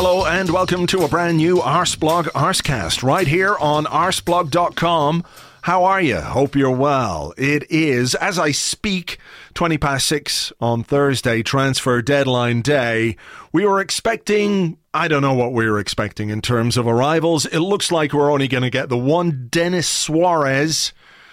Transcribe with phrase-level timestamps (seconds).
[0.00, 5.24] Hello and welcome to a brand new Arseblog Arsecast right here on arseblog.com.
[5.62, 6.20] How are you?
[6.20, 7.34] Hope you're well.
[7.36, 9.18] It is, as I speak,
[9.54, 13.16] 20 past 6 on Thursday, transfer deadline day.
[13.52, 17.44] We were expecting, I don't know what we were expecting in terms of arrivals.
[17.46, 20.92] It looks like we're only going to get the one Denis Suarez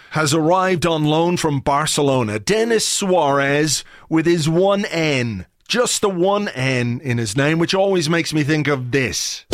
[0.09, 2.39] has arrived on loan from Barcelona.
[2.39, 8.09] Denis Suarez with his one N just the one N in his name, which always
[8.09, 9.45] makes me think of this.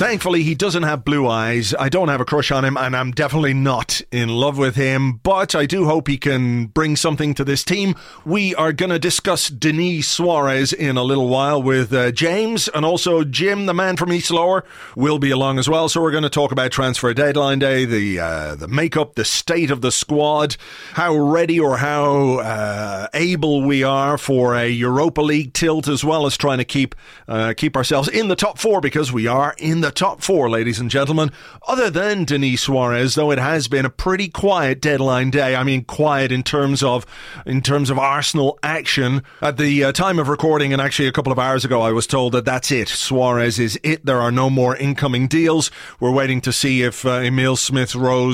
[0.00, 1.74] Thankfully, he doesn't have blue eyes.
[1.74, 5.20] I don't have a crush on him, and I'm definitely not in love with him.
[5.22, 7.94] But I do hope he can bring something to this team.
[8.24, 12.82] We are going to discuss Denis Suarez in a little while with uh, James, and
[12.82, 14.64] also Jim, the man from East Lower,
[14.96, 15.86] will be along as well.
[15.90, 19.70] So we're going to talk about transfer deadline day, the uh, the makeup, the state
[19.70, 20.56] of the squad,
[20.94, 26.24] how ready or how uh, able we are for a Europa League tilt, as well
[26.24, 26.94] as trying to keep
[27.28, 30.78] uh, keep ourselves in the top four because we are in the top four, ladies
[30.78, 31.32] and gentlemen.
[31.66, 35.56] Other than Denis Suarez, though, it has been a pretty quiet deadline day.
[35.56, 37.04] I mean, quiet in terms of
[37.44, 39.22] in terms of Arsenal action.
[39.42, 42.06] At the uh, time of recording, and actually a couple of hours ago, I was
[42.06, 42.88] told that that's it.
[42.88, 44.06] Suarez is it.
[44.06, 45.70] There are no more incoming deals.
[45.98, 48.30] We're waiting to see if uh, Emile Smith Rowe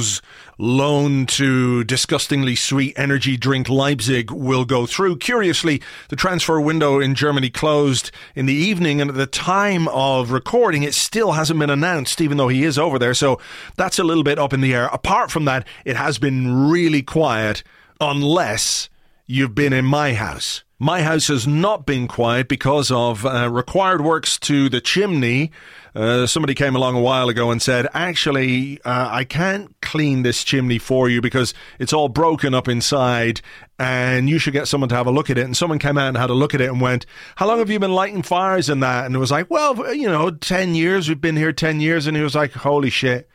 [0.58, 5.16] loan to disgustingly sweet energy drink Leipzig will go through.
[5.16, 10.30] Curiously, the transfer window in Germany closed in the evening, and at the time of
[10.30, 13.14] recording, it still hasn't been announced, even though he is over there.
[13.14, 13.40] So
[13.76, 14.86] that's a little bit up in the air.
[14.86, 17.62] Apart from that, it has been really quiet,
[18.00, 18.88] unless
[19.26, 20.62] you've been in my house.
[20.78, 25.50] My house has not been quiet because of uh, required works to the chimney.
[25.96, 30.44] Uh, somebody came along a while ago and said, actually, uh, I can't clean this
[30.44, 33.40] chimney for you because it's all broken up inside
[33.78, 35.46] and you should get someone to have a look at it.
[35.46, 37.70] And someone came out and had a look at it and went, How long have
[37.70, 39.06] you been lighting fires in that?
[39.06, 41.08] And it was like, Well, you know, 10 years.
[41.08, 42.06] We've been here 10 years.
[42.06, 43.30] And he was like, Holy shit.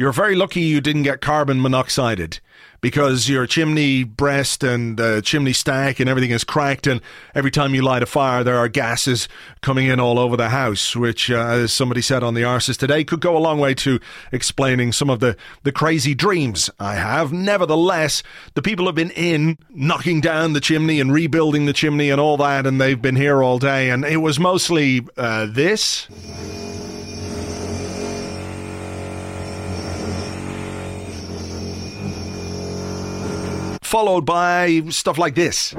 [0.00, 2.40] You're very lucky you didn't get carbon monoxided
[2.80, 6.86] because your chimney breast and uh, chimney stack and everything is cracked.
[6.86, 7.02] And
[7.34, 9.28] every time you light a fire, there are gases
[9.60, 13.04] coming in all over the house, which, uh, as somebody said on the Arses today,
[13.04, 14.00] could go a long way to
[14.32, 17.30] explaining some of the, the crazy dreams I have.
[17.30, 18.22] Nevertheless,
[18.54, 22.38] the people have been in knocking down the chimney and rebuilding the chimney and all
[22.38, 23.90] that, and they've been here all day.
[23.90, 26.08] And it was mostly uh, this.
[33.90, 35.74] Followed by stuff like this.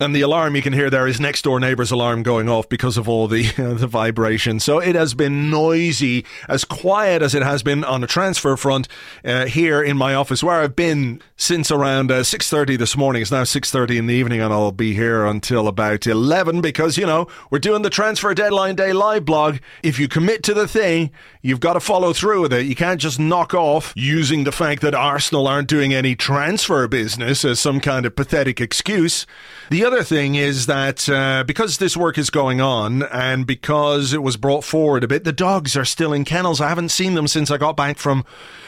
[0.00, 2.96] And the alarm you can hear there is next door neighbor's alarm going off because
[2.96, 4.58] of all the uh, the vibration.
[4.58, 8.88] So it has been noisy, as quiet as it has been on the transfer front
[9.24, 13.22] uh, here in my office, where I've been since around uh, six thirty this morning.
[13.22, 16.98] It's now six thirty in the evening, and I'll be here until about eleven because
[16.98, 19.58] you know we're doing the transfer deadline day live blog.
[19.84, 22.66] If you commit to the thing, you've got to follow through with it.
[22.66, 27.44] You can't just knock off using the fact that Arsenal aren't doing any transfer business
[27.44, 29.24] as some kind of pathetic excuse.
[29.70, 34.22] The other thing is that uh, because this work is going on and because it
[34.22, 36.60] was brought forward a bit, the dogs are still in kennels.
[36.60, 38.24] I haven't seen them since I got back from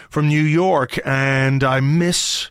[0.08, 2.50] from New York, and I miss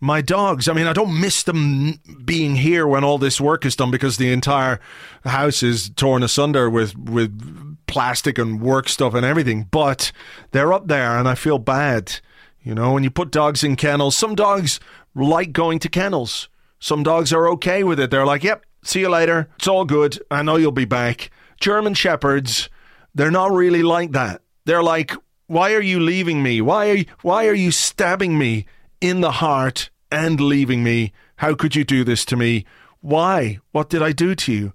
[0.00, 0.68] my dogs.
[0.68, 4.16] I mean, I don't miss them being here when all this work is done because
[4.16, 4.80] the entire
[5.24, 9.68] house is torn asunder with with plastic and work stuff and everything.
[9.70, 10.12] But
[10.50, 12.20] they're up there, and I feel bad.
[12.62, 14.80] You know, when you put dogs in kennels, some dogs
[15.14, 16.48] like going to kennels.
[16.78, 18.10] Some dogs are okay with it.
[18.10, 19.48] They're like, yep, see you later.
[19.56, 20.18] It's all good.
[20.30, 21.30] I know you'll be back.
[21.60, 22.68] German Shepherds
[23.16, 24.42] they're not really like that.
[24.66, 25.12] They're like,
[25.46, 26.60] why are you leaving me?
[26.60, 28.66] Why are you, why are you stabbing me
[29.00, 31.12] in the heart and leaving me?
[31.36, 32.66] How could you do this to me?
[33.00, 33.58] Why?
[33.72, 34.74] What did I do to you?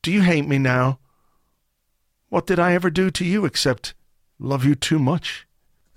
[0.00, 1.00] Do you hate me now?
[2.28, 3.94] What did I ever do to you except
[4.38, 5.48] love you too much?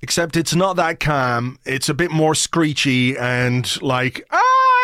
[0.02, 1.60] Except it's not that calm.
[1.66, 4.75] It's a bit more screechy and like, ah!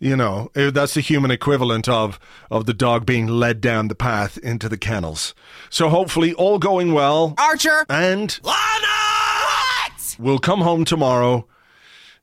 [0.00, 3.96] You know, eh, that's the human equivalent of, of the dog being led down the
[3.96, 5.34] path into the kennels.
[5.70, 7.34] So hopefully, all going well.
[7.36, 7.84] Archer!
[7.88, 8.54] And Lana!
[8.54, 10.16] What?
[10.18, 11.46] we'll come home tomorrow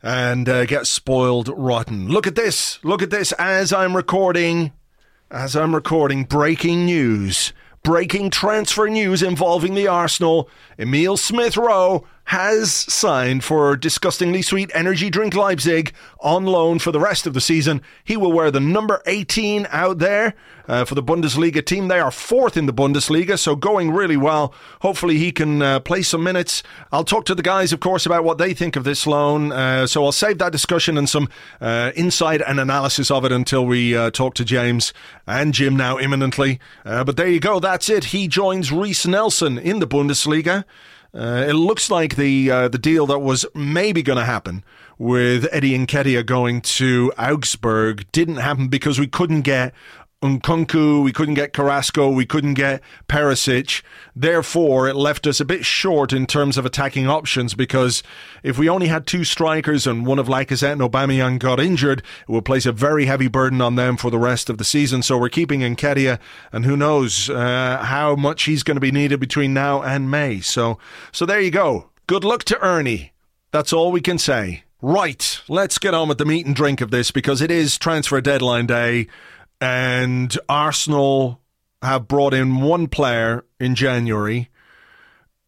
[0.02, 2.08] and uh, get spoiled rotten.
[2.08, 2.80] Look at this.
[2.84, 4.72] Look at this as I'm recording.
[5.30, 7.52] As I'm recording, breaking news.
[7.84, 10.50] Breaking transfer news involving the Arsenal.
[10.80, 17.00] Emile Smith Rowe has signed for disgustingly sweet energy drink Leipzig on loan for the
[17.00, 17.82] rest of the season.
[18.04, 20.34] He will wear the number 18 out there
[20.68, 21.88] uh, for the Bundesliga team.
[21.88, 24.54] They are fourth in the Bundesliga, so going really well.
[24.82, 26.64] Hopefully, he can uh, play some minutes.
[26.92, 29.52] I'll talk to the guys, of course, about what they think of this loan.
[29.52, 31.30] Uh, so I'll save that discussion and some
[31.62, 34.94] uh, insight and analysis of it until we uh, talk to James
[35.28, 36.60] and Jim now imminently.
[36.84, 37.60] Uh, but there you go.
[37.60, 38.06] That's it.
[38.06, 40.66] He joins Reiss Nelson in the Bundesliga.
[41.16, 44.64] Uh, it looks like the uh, the deal that was maybe going to happen
[44.98, 49.74] with Eddie and Nketiah going to Augsburg didn't happen because we couldn't get
[50.22, 53.84] Nkunku, we couldn't get Carrasco, we couldn't get Perisic.
[54.16, 58.02] Therefore, it left us a bit short in terms of attacking options because
[58.42, 62.32] if we only had two strikers and one of Lacazette and Aubameyang got injured, it
[62.32, 65.04] would place a very heavy burden on them for the rest of the season.
[65.04, 66.20] So we're keeping Nketiah,
[66.52, 70.40] and who knows uh, how much he's going to be needed between now and May.
[70.40, 70.80] So,
[71.12, 71.92] so there you go.
[72.08, 73.14] Good luck to Ernie.
[73.52, 74.64] That's all we can say.
[74.82, 78.22] Right, let's get on with the meat and drink of this because it is transfer
[78.22, 79.08] deadline day
[79.66, 81.42] and Arsenal
[81.82, 84.52] have brought in one player in January,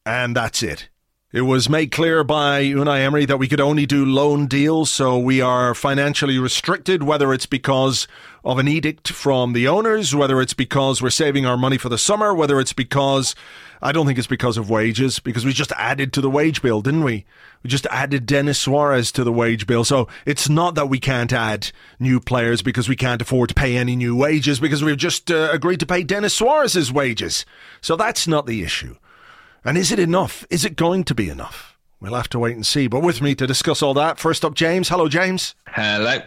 [0.08, 0.90] and that's it.
[1.38, 5.20] It was made clear by Unai Emery that we could only do loan deals, so
[5.20, 8.08] we are financially restricted, whether it's because
[8.44, 11.98] of an edict from the owners, whether it's because we're saving our money for the
[12.00, 13.36] summer, whether it's because
[13.84, 16.82] I don't think it's because of wages, because we just added to the wage bill,
[16.82, 17.24] didn't we?
[17.62, 19.84] We just added Denis Suarez to the wage bill.
[19.84, 23.78] So it's not that we can't add new players because we can't afford to pay
[23.78, 27.46] any new wages because we've just uh, agreed to pay Denis Suarez's wages.
[27.80, 28.96] So that's not the issue.
[29.64, 30.46] And is it enough?
[30.50, 31.78] Is it going to be enough?
[32.00, 32.88] We'll have to wait and see.
[32.88, 34.90] But with me to discuss all that, first up, James.
[34.90, 35.56] Hello, James.
[35.68, 36.20] Hello.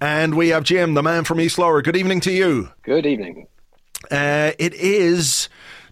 [0.00, 1.82] And we have Jim, the man from East Lower.
[1.82, 2.70] Good evening to you.
[2.82, 3.48] Good evening.
[4.10, 5.48] Uh, it is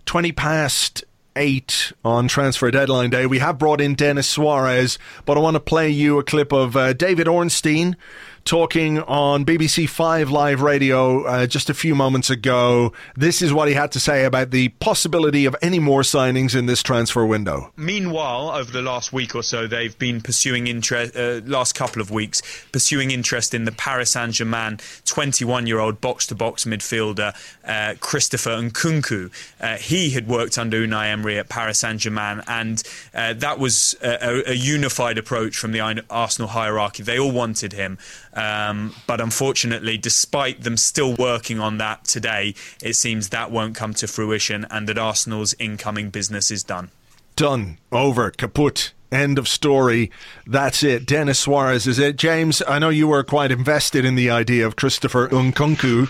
[0.06, 1.04] 20 past
[1.36, 3.26] eight on transfer deadline day.
[3.26, 6.76] We have brought in Denis Suarez, but I want to play you a clip of
[6.76, 7.96] uh, David Ornstein
[8.44, 12.92] talking on BBC Five Live Radio uh, just a few moments ago.
[13.16, 16.66] This is what he had to say about the possibility of any more signings in
[16.66, 17.72] this transfer window.
[17.76, 21.16] Meanwhile, over the last week or so, they've been pursuing interest.
[21.16, 27.34] Uh, last couple of weeks, pursuing interest in the Paris Saint Germain 21-year-old box-to-box midfielder
[27.64, 29.30] uh, Christopher Nkunku.
[29.60, 32.82] Uh, he had worked under Unai Emery at Paris Saint Germain, and
[33.14, 37.02] uh, that was a, a unified approach from the Arsenal hierarchy.
[37.02, 37.98] They all wanted him.
[38.34, 43.94] Um, but unfortunately, despite them still working on that today, it seems that won't come
[43.94, 46.90] to fruition and that Arsenal's incoming business is done.
[47.36, 47.78] Done.
[47.92, 48.30] Over.
[48.30, 48.92] Kaput.
[49.12, 50.10] End of story.
[50.44, 51.06] That's it.
[51.06, 52.16] Denis Suarez is it.
[52.16, 56.08] James, I know you were quite invested in the idea of Christopher Nkunku.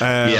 [0.00, 0.30] Um,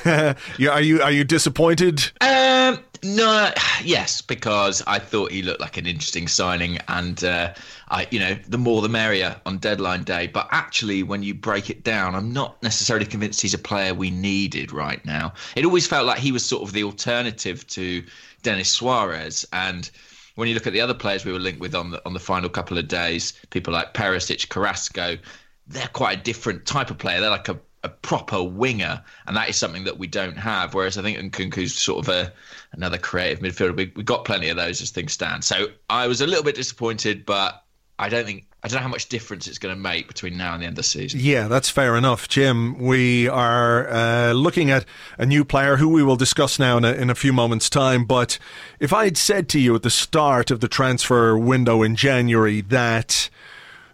[0.00, 0.34] Yeah.
[0.58, 0.70] yeah.
[0.70, 2.12] Are you are you disappointed?
[2.22, 3.52] Um, no,
[3.84, 7.54] yes, because I thought he looked like an interesting signing, and uh,
[7.88, 10.26] I, you know, the more the merrier on deadline day.
[10.26, 14.10] But actually, when you break it down, I'm not necessarily convinced he's a player we
[14.10, 15.32] needed right now.
[15.56, 18.04] It always felt like he was sort of the alternative to
[18.42, 19.90] Denis Suarez, and
[20.36, 22.20] when you look at the other players we were linked with on the on the
[22.20, 25.18] final couple of days, people like Perisic, Carrasco,
[25.66, 27.20] they're quite a different type of player.
[27.20, 30.74] They're like a, a proper winger, and that is something that we don't have.
[30.74, 32.32] Whereas I think Nkunku's sort of a
[32.72, 33.76] another creative midfielder.
[33.76, 35.44] We we got plenty of those as things stand.
[35.44, 37.62] So I was a little bit disappointed, but
[37.98, 40.52] I don't think I don't know how much difference it's going to make between now
[40.52, 41.20] and the end of the season.
[41.22, 42.78] Yeah, that's fair enough, Jim.
[42.78, 44.84] We are uh, looking at
[45.16, 48.04] a new player who we will discuss now in a, in a few moments' time.
[48.04, 48.38] But
[48.78, 52.60] if I had said to you at the start of the transfer window in January
[52.60, 53.30] that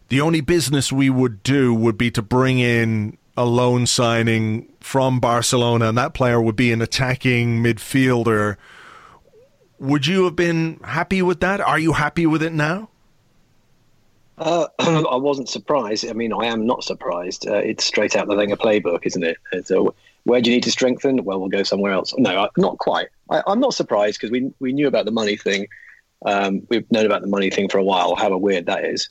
[0.09, 5.21] the only business we would do would be to bring in a loan signing from
[5.21, 8.57] Barcelona, and that player would be an attacking midfielder.
[9.79, 11.61] Would you have been happy with that?
[11.61, 12.89] Are you happy with it now?
[14.39, 16.09] Uh, I wasn't surprised.
[16.09, 17.47] I mean, I am not surprised.
[17.49, 19.37] Uh, it's straight out the Wenger playbook, isn't it?
[19.53, 19.85] It's a,
[20.25, 21.25] where do you need to strengthen?
[21.25, 22.15] Well, we'll go somewhere else.
[22.17, 23.09] No, I- not quite.
[23.31, 25.67] I, I'm not surprised because we we knew about the money thing.
[26.25, 28.15] Um, we've known about the money thing for a while.
[28.17, 29.09] However weird that is.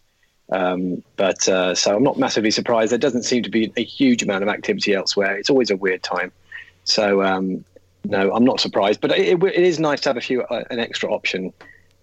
[0.52, 2.92] Um, but uh, so I'm not massively surprised.
[2.92, 5.38] There doesn't seem to be a huge amount of activity elsewhere.
[5.38, 6.32] It's always a weird time.
[6.84, 7.66] So um,
[8.04, 9.02] no, I'm not surprised.
[9.02, 11.52] But it, it is nice to have a few uh, an extra option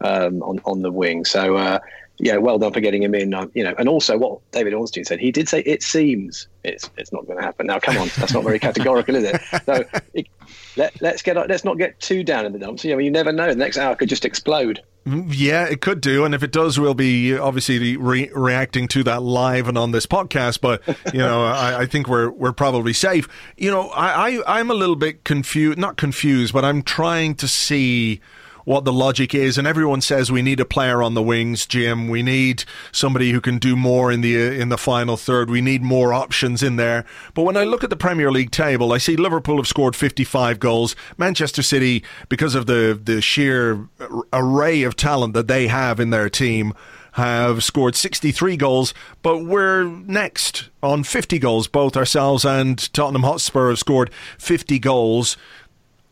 [0.01, 1.25] um, on on the wing.
[1.25, 1.79] So uh,
[2.19, 3.35] yeah, well done for getting him in.
[3.35, 6.91] Uh, you know, and also what David Ornstein said, he did say it seems it's
[6.97, 7.67] it's not going to happen.
[7.67, 9.41] Now, come on, that's not very categorical, is it?
[9.67, 9.85] So
[10.15, 10.27] it,
[10.77, 12.85] let, let's get let's not get too down in the dumps.
[12.85, 13.49] You know, you never know.
[13.49, 14.83] The next hour could just explode.
[15.07, 18.87] Mm, yeah, it could do, and if it does, we'll be uh, obviously re- reacting
[18.89, 20.61] to that live and on this podcast.
[20.61, 20.81] But
[21.13, 23.29] you know, I, I think we're we're probably safe.
[23.57, 27.49] You know, I, I I'm a little bit confused, not confused, but I'm trying to
[27.49, 28.21] see
[28.65, 29.59] what the logic is.
[29.59, 32.09] And everyone says we need a player on the wings, Jim.
[32.09, 35.51] We need somebody who can do more in the uh, in the final third.
[35.51, 37.05] We need more options in there.
[37.35, 40.59] But when I look at the Premier League table, I see Liverpool have scored 55
[40.59, 40.97] goals.
[41.19, 43.89] Manchester City, because of the the sheer
[44.33, 46.75] array of talent that they have in their team.
[47.17, 51.69] Have scored 63 goals, but we're next on 50 goals.
[51.69, 55.37] Both ourselves and Tottenham Hotspur have scored 50 goals.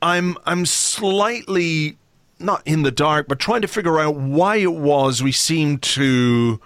[0.03, 1.97] I'm I'm slightly
[2.41, 6.61] not in the dark, but trying to figure out why it was we seemed to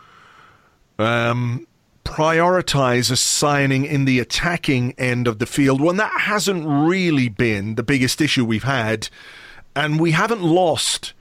[0.99, 1.67] um,
[2.05, 7.75] prioritize a signing in the attacking end of the field when that hasn't really been
[7.75, 9.09] the biggest issue we've had,
[9.75, 11.13] and we haven't lost.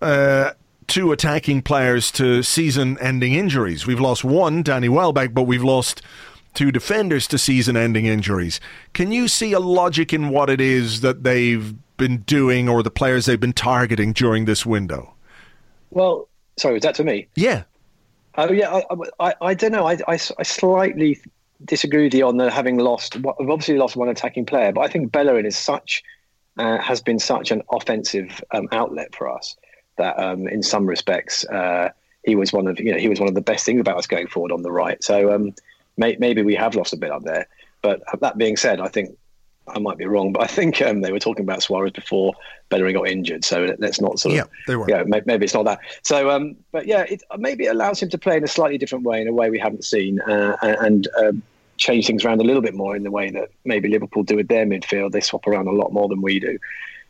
[0.00, 0.52] Uh,
[0.86, 3.86] two attacking players to season-ending injuries.
[3.86, 6.02] We've lost one, Danny Welbeck, but we've lost
[6.52, 8.58] two defenders to season-ending injuries.
[8.92, 12.90] Can you see a logic in what it is that they've been doing or the
[12.90, 15.14] players they've been targeting during this window?
[15.90, 17.28] Well, sorry, was that to me?
[17.36, 17.62] Yeah.
[18.36, 19.86] Oh yeah, I, I, I don't know.
[19.86, 21.20] I, I, I slightly
[21.64, 23.16] disagree with you on the having lost.
[23.16, 26.02] We've obviously lost one attacking player, but I think Bellerin is such
[26.58, 29.56] uh, has been such an offensive um, outlet for us
[29.98, 31.90] that, um, in some respects, uh,
[32.24, 34.06] he was one of you know he was one of the best things about us
[34.06, 35.02] going forward on the right.
[35.02, 35.54] So um,
[35.96, 37.46] may, maybe we have lost a bit up there.
[37.82, 39.16] But that being said, I think
[39.74, 42.34] I might be wrong, but I think um, they were talking about Suarez before
[42.68, 43.44] Bellerin got injured.
[43.44, 44.88] So let's not sort of Yeah, they were.
[44.88, 45.80] Yeah, may- maybe it's not that.
[46.02, 49.04] So, um, but yeah, it, maybe it allows him to play in a slightly different
[49.04, 51.42] way, in a way we haven't seen, uh, and um,
[51.76, 54.48] change things around a little bit more in the way that maybe Liverpool do with
[54.48, 55.12] their midfield.
[55.12, 56.58] They swap around a lot more than we do.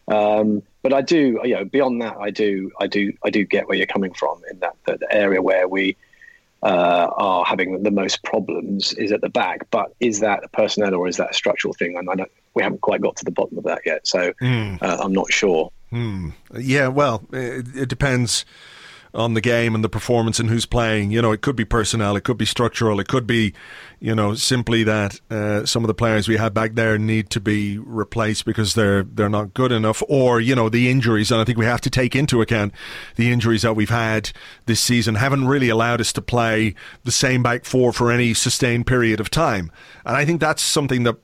[0.09, 3.69] Um, but I do, you know, beyond that, I do, I do, I do get
[3.69, 5.97] where you're coming from in that the, the area where we
[6.63, 9.71] uh, are having the most problems is at the back.
[9.71, 11.97] But is that a personnel or is that a structural thing?
[11.97, 14.07] And I don't, we haven't quite got to the bottom of that yet.
[14.07, 15.71] So uh, I'm not sure.
[16.57, 18.45] Yeah, well, it, it depends
[19.13, 21.11] on the game and the performance and who's playing.
[21.11, 23.53] You know, it could be personnel, it could be structural, it could be,
[23.99, 27.41] you know, simply that uh, some of the players we had back there need to
[27.41, 31.31] be replaced because they're they're not good enough, or you know, the injuries.
[31.31, 32.73] And I think we have to take into account
[33.17, 34.31] the injuries that we've had
[34.67, 38.87] this season haven't really allowed us to play the same back four for any sustained
[38.87, 39.73] period of time.
[40.05, 41.17] And I think that's something that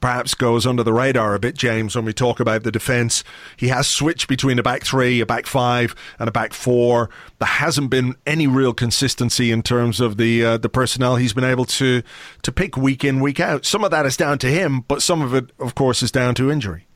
[0.00, 3.24] perhaps goes under the radar a bit, James, when we talk about the defence.
[3.56, 7.10] He has switched between a back three, a back five, and a back four.
[7.38, 11.44] There hasn't been any real consistency in terms of the uh, the personnel he's been
[11.44, 12.02] able to
[12.42, 13.64] to pick week in, week out.
[13.64, 16.34] Some of that is down to him, but some of it, of course, is down
[16.36, 16.87] to injury.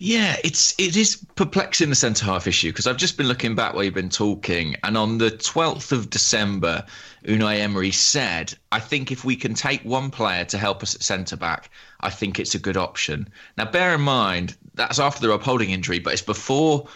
[0.00, 3.74] Yeah, it's it is perplexing the centre half issue because I've just been looking back
[3.74, 6.84] while you've been talking, and on the twelfth of December,
[7.24, 11.02] Unai Emery said, "I think if we can take one player to help us at
[11.02, 15.30] centre back, I think it's a good option." Now, bear in mind that's after the
[15.30, 16.86] Rob Holding injury, but it's before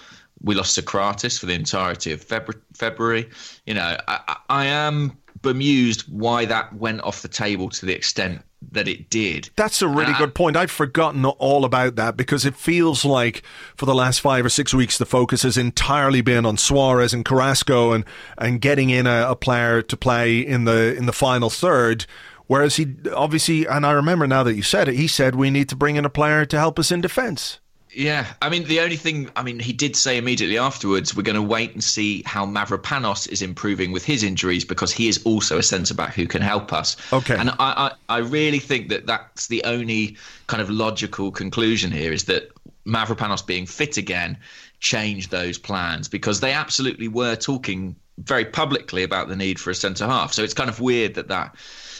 [0.40, 3.28] we lost Sokratis for the entirety of February.
[3.66, 8.42] You know, I I am bemused why that went off the table to the extent
[8.70, 9.50] that it did.
[9.56, 10.56] That's a really I- good point.
[10.56, 13.42] I'd forgotten all about that because it feels like
[13.76, 17.24] for the last five or six weeks the focus has entirely been on Suarez and
[17.24, 18.04] Carrasco and,
[18.38, 22.06] and getting in a, a player to play in the in the final third.
[22.46, 25.68] Whereas he obviously, and I remember now that you said it, he said we need
[25.70, 27.60] to bring in a player to help us in defence.
[27.94, 31.36] Yeah, I mean, the only thing, I mean, he did say immediately afterwards, we're going
[31.36, 35.58] to wait and see how Mavropanos is improving with his injuries because he is also
[35.58, 36.96] a centre back who can help us.
[37.12, 37.36] Okay.
[37.36, 42.12] And I, I, I really think that that's the only kind of logical conclusion here
[42.12, 42.50] is that
[42.86, 44.38] Mavropanos being fit again
[44.80, 49.74] changed those plans because they absolutely were talking very publicly about the need for a
[49.74, 50.32] centre half.
[50.32, 51.56] So it's kind of weird that that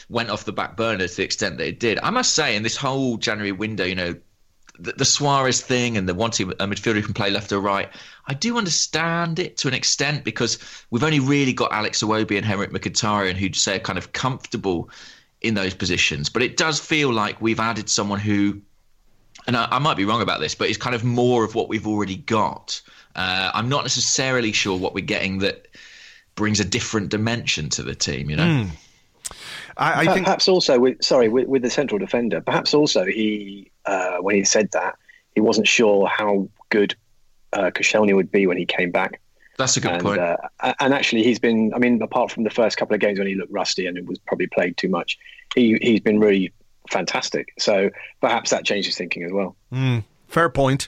[0.09, 1.99] went off the back burner to the extent that it did.
[2.01, 4.15] I must say, in this whole January window, you know,
[4.79, 7.89] the, the Suarez thing and the wanting a midfielder who can play left or right,
[8.27, 10.57] I do understand it to an extent because
[10.89, 14.89] we've only really got Alex Iwobi and Henrikh Mkhitaryan who'd say are kind of comfortable
[15.41, 16.29] in those positions.
[16.29, 18.61] But it does feel like we've added someone who,
[19.45, 21.69] and I, I might be wrong about this, but is kind of more of what
[21.69, 22.81] we've already got.
[23.15, 25.67] Uh, I'm not necessarily sure what we're getting that
[26.35, 28.29] brings a different dimension to the team.
[28.29, 28.67] You know.
[29.77, 32.41] I, I think perhaps also with sorry with, with the central defender.
[32.41, 34.97] Perhaps also he uh, when he said that
[35.35, 36.95] he wasn't sure how good
[37.53, 39.19] uh, Koscielny would be when he came back.
[39.57, 40.19] That's a good and, point.
[40.19, 40.37] Uh,
[40.79, 41.73] and actually, he's been.
[41.75, 44.05] I mean, apart from the first couple of games when he looked rusty and it
[44.05, 45.17] was probably played too much,
[45.53, 46.51] he he's been really
[46.89, 47.53] fantastic.
[47.59, 49.55] So perhaps that changed his thinking as well.
[50.33, 50.87] Fair point.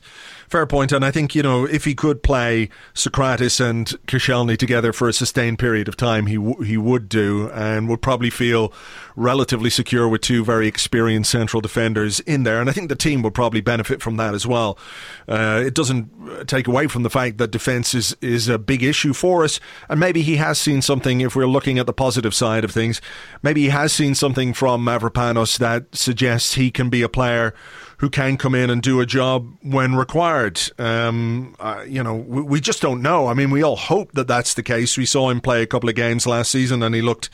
[0.49, 0.91] Fair point.
[0.91, 5.13] And I think, you know, if he could play Sokratis and Koscielny together for a
[5.13, 8.73] sustained period of time, he, w- he would do and would probably feel
[9.15, 12.59] relatively secure with two very experienced central defenders in there.
[12.59, 14.79] And I think the team would probably benefit from that as well.
[15.27, 19.13] Uh, it doesn't take away from the fact that defence is, is a big issue
[19.13, 19.59] for us.
[19.89, 22.99] And maybe he has seen something, if we're looking at the positive side of things,
[23.43, 27.53] maybe he has seen something from Mavropanos that suggests he can be a player
[27.97, 30.61] who can come in and do a job when required.
[30.77, 33.27] Um, uh, you know, we, we just don't know.
[33.27, 34.97] I mean, we all hope that that's the case.
[34.97, 37.29] We saw him play a couple of games last season, and he looked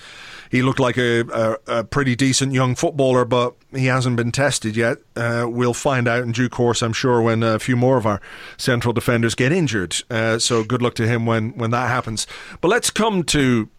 [0.52, 4.76] he looked like a, a, a pretty decent young footballer, but he hasn't been tested
[4.76, 4.98] yet.
[5.16, 8.20] Uh, we'll find out in due course, I'm sure, when a few more of our
[8.58, 9.96] central defenders get injured.
[10.10, 12.28] Uh, so good luck to him when when that happens.
[12.60, 13.70] But let's come to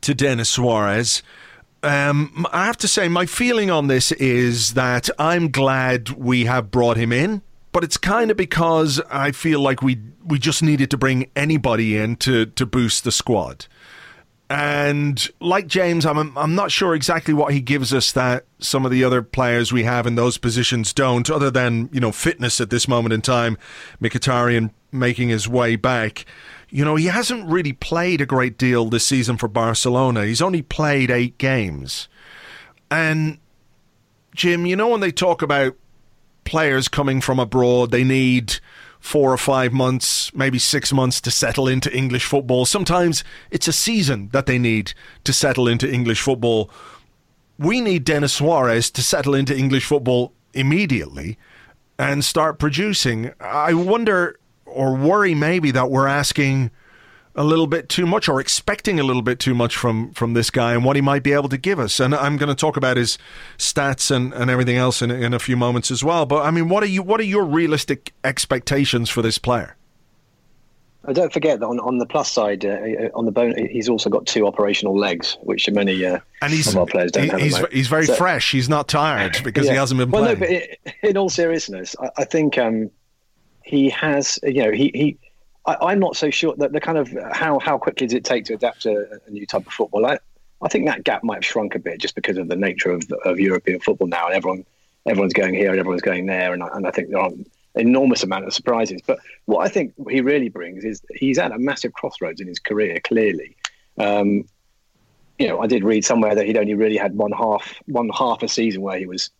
[0.00, 1.22] to Denis Suarez.
[1.82, 6.70] Um, I have to say, my feeling on this is that I'm glad we have
[6.70, 7.42] brought him in,
[7.72, 11.96] but it's kind of because I feel like we we just needed to bring anybody
[11.96, 13.66] in to to boost the squad.
[14.48, 18.92] And like James, I'm I'm not sure exactly what he gives us that some of
[18.92, 22.70] the other players we have in those positions don't, other than you know fitness at
[22.70, 23.58] this moment in time.
[24.00, 26.24] Mkhitaryan making his way back.
[26.68, 30.24] You know, he hasn't really played a great deal this season for Barcelona.
[30.26, 32.08] He's only played eight games.
[32.90, 33.38] And
[34.34, 35.76] Jim, you know when they talk about
[36.44, 38.58] players coming from abroad, they need
[38.98, 42.64] four or five months, maybe six months to settle into English football.
[42.64, 44.92] Sometimes it's a season that they need
[45.24, 46.70] to settle into English football.
[47.58, 51.38] We need Denis Suarez to settle into English football immediately
[51.98, 53.32] and start producing.
[53.40, 56.70] I wonder or worry maybe that we're asking
[57.38, 60.48] a little bit too much or expecting a little bit too much from from this
[60.50, 62.00] guy and what he might be able to give us.
[62.00, 63.18] And I'm going to talk about his
[63.58, 66.24] stats and, and everything else in, in a few moments as well.
[66.24, 69.76] But I mean, what are you what are your realistic expectations for this player?
[71.04, 73.88] Uh, don't forget that on, on the plus side, uh, uh, on the bone, he's
[73.88, 77.30] also got two operational legs, which many uh, And he's of our players don't he-
[77.30, 77.40] have.
[77.40, 78.50] he's, he's very So- fresh.
[78.50, 80.40] He's not tired because he hasn't been well, playing.
[80.40, 82.90] no, but in all seriousness, I, I think um,
[83.66, 84.38] he has.
[84.42, 85.18] You know, he he.
[85.66, 88.44] I, I'm not so sure that the kind of how how quickly does it take
[88.46, 90.06] to adapt to a new type of football.
[90.06, 90.18] I,
[90.62, 93.02] I think that gap might have shrunk a bit just because of the nature of,
[93.24, 94.64] of European football now, and everyone
[95.04, 97.32] everyone's going here and everyone's going there, and I, and I think there are
[97.74, 99.02] enormous amount of surprises.
[99.04, 102.60] But what I think he really brings is he's at a massive crossroads in his
[102.60, 103.00] career.
[103.00, 103.56] Clearly,
[103.98, 104.48] um,
[105.40, 108.44] you know, I did read somewhere that he'd only really had one half one half
[108.44, 109.30] a season where he was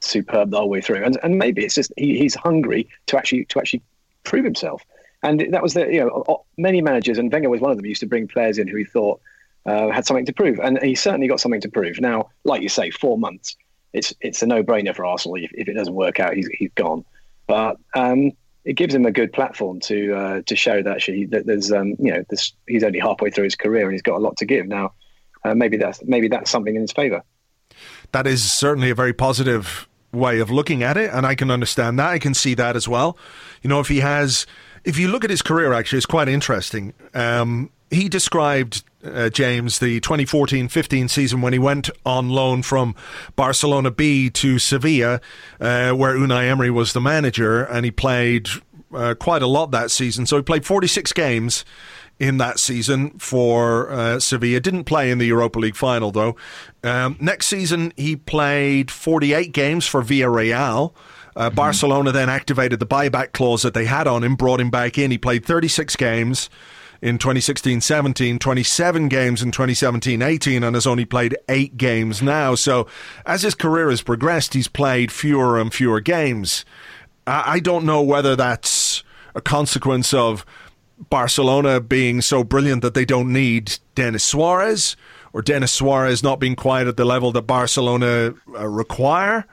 [0.00, 3.44] superb the whole way through, and and maybe it's just he, he's hungry to actually
[3.46, 3.82] to actually
[4.24, 4.84] prove himself.
[5.22, 7.86] And that was the you know many managers, and Wenger was one of them.
[7.86, 9.20] Used to bring players in who he thought
[9.66, 12.00] uh, had something to prove, and he certainly got something to prove.
[12.00, 13.56] Now, like you say, four months.
[13.92, 15.36] It's it's a no brainer for Arsenal.
[15.36, 17.04] If, if it doesn't work out, he's he's gone.
[17.46, 18.32] But um,
[18.64, 21.96] it gives him a good platform to uh, to show that actually that there's um,
[21.98, 24.46] you know this, he's only halfway through his career and he's got a lot to
[24.46, 24.66] give.
[24.66, 24.94] Now,
[25.44, 27.22] uh, maybe that's maybe that's something in his favour.
[28.12, 31.98] that is certainly a very positive way of looking at it, and I can understand
[31.98, 32.08] that.
[32.08, 33.16] I can see that as well.
[33.62, 34.46] You know, if he has,
[34.84, 36.92] if you look at his career, actually, it's quite interesting.
[37.14, 42.94] Um, he described uh, James the 2014-15 season when he went on loan from
[43.36, 45.20] Barcelona B to Sevilla,
[45.60, 48.48] uh, where Unai Emery was the manager, and he played
[48.94, 50.26] uh, quite a lot that season.
[50.26, 51.64] So he played 46 games
[52.20, 54.60] in that season for uh, Sevilla.
[54.60, 56.36] Didn't play in the Europa League final, though.
[56.84, 60.92] Um, next season, he played 48 games for Villarreal.
[61.34, 64.98] Uh, Barcelona then activated the buyback clause that they had on him, brought him back
[64.98, 65.10] in.
[65.10, 66.50] He played 36 games
[67.00, 72.54] in 2016 17, 27 games in 2017 18, and has only played eight games now.
[72.54, 72.86] So,
[73.24, 76.66] as his career has progressed, he's played fewer and fewer games.
[77.26, 79.02] I, I don't know whether that's
[79.34, 80.44] a consequence of
[81.08, 84.96] Barcelona being so brilliant that they don't need Denis Suarez,
[85.32, 89.46] or Denis Suarez not being quite at the level that Barcelona uh, require.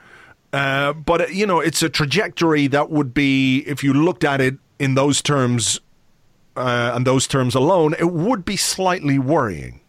[0.51, 4.55] Uh, but, you know, it's a trajectory that would be, if you looked at it
[4.79, 5.79] in those terms
[6.55, 9.79] uh, and those terms alone, it would be slightly worrying.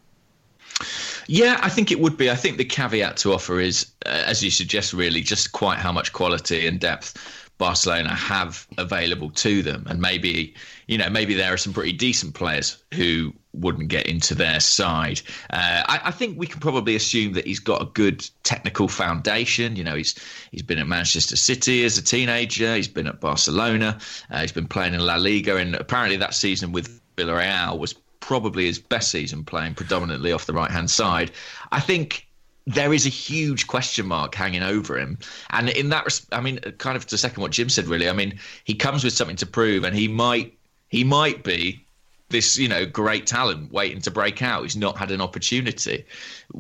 [1.27, 2.31] Yeah, I think it would be.
[2.31, 5.93] I think the caveat to offer is, uh, as you suggest, really just quite how
[5.93, 10.55] much quality and depth Barcelona have available to them, and maybe
[10.87, 15.21] you know maybe there are some pretty decent players who wouldn't get into their side.
[15.51, 19.75] Uh, I, I, think we can probably assume that he's got a good technical foundation.
[19.75, 20.15] You know, he's
[20.53, 22.77] he's been at Manchester City as a teenager.
[22.77, 23.99] He's been at Barcelona.
[24.31, 28.67] Uh, he's been playing in La Liga, and apparently that season with Villarreal was probably
[28.67, 31.33] his best season playing predominantly off the right hand side.
[31.73, 32.28] I think
[32.69, 35.19] there is a huge question mark hanging over him.
[35.51, 38.39] And in that, I mean, kind of to second what Jim said, really, I mean,
[38.65, 40.55] he comes with something to prove, and he might
[40.91, 41.85] he might be
[42.31, 44.63] this you know great talent waiting to break out.
[44.65, 46.05] He's not had an opportunity.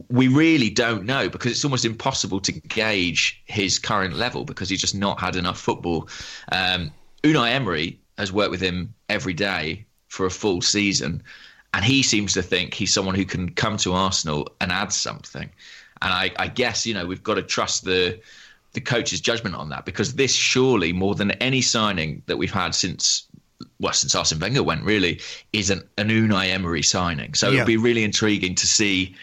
[0.09, 4.81] We really don't know because it's almost impossible to gauge his current level because he's
[4.81, 6.09] just not had enough football.
[6.51, 6.91] Um,
[7.23, 11.23] unai emery has worked with him every day for a full season
[11.75, 15.51] and he seems to think he's someone who can come to arsenal and add something
[16.03, 18.21] and I, I guess you know we've got to trust the
[18.73, 22.75] the coach's judgment on that because this surely more than any signing that we've had
[22.75, 23.27] since
[23.81, 25.21] well since Arsene Wenger went really
[25.53, 27.35] is an, an Unai Emery signing.
[27.35, 27.55] So Yeah.
[27.55, 29.17] it'll be really intriguing to see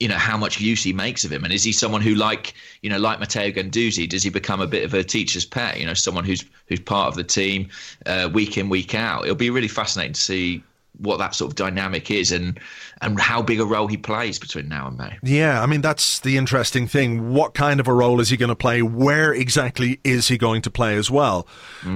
[0.00, 2.54] you know how much use he makes of him and is he someone who like
[2.82, 5.86] you know like Matteo Guendouzi does he become a bit of a teacher's pet you
[5.86, 7.68] know someone who's who's part of the team
[8.06, 10.62] uh, week in week out it'll be really fascinating to see
[10.98, 12.58] what that sort of dynamic is and
[13.00, 15.16] and how big a role he plays between now and May.
[15.22, 17.32] Yeah, I mean that's the interesting thing.
[17.32, 18.82] What kind of a role is he going to play?
[18.82, 21.46] Where exactly is he going to play as well?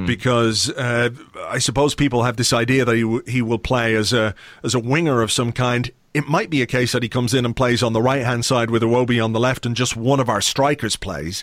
[0.07, 1.11] Because uh,
[1.49, 4.75] I suppose people have this idea that he w- he will play as a as
[4.75, 5.91] a winger of some kind.
[6.15, 8.45] It might be a case that he comes in and plays on the right hand
[8.45, 11.43] side with Iwobi on the left, and just one of our strikers plays.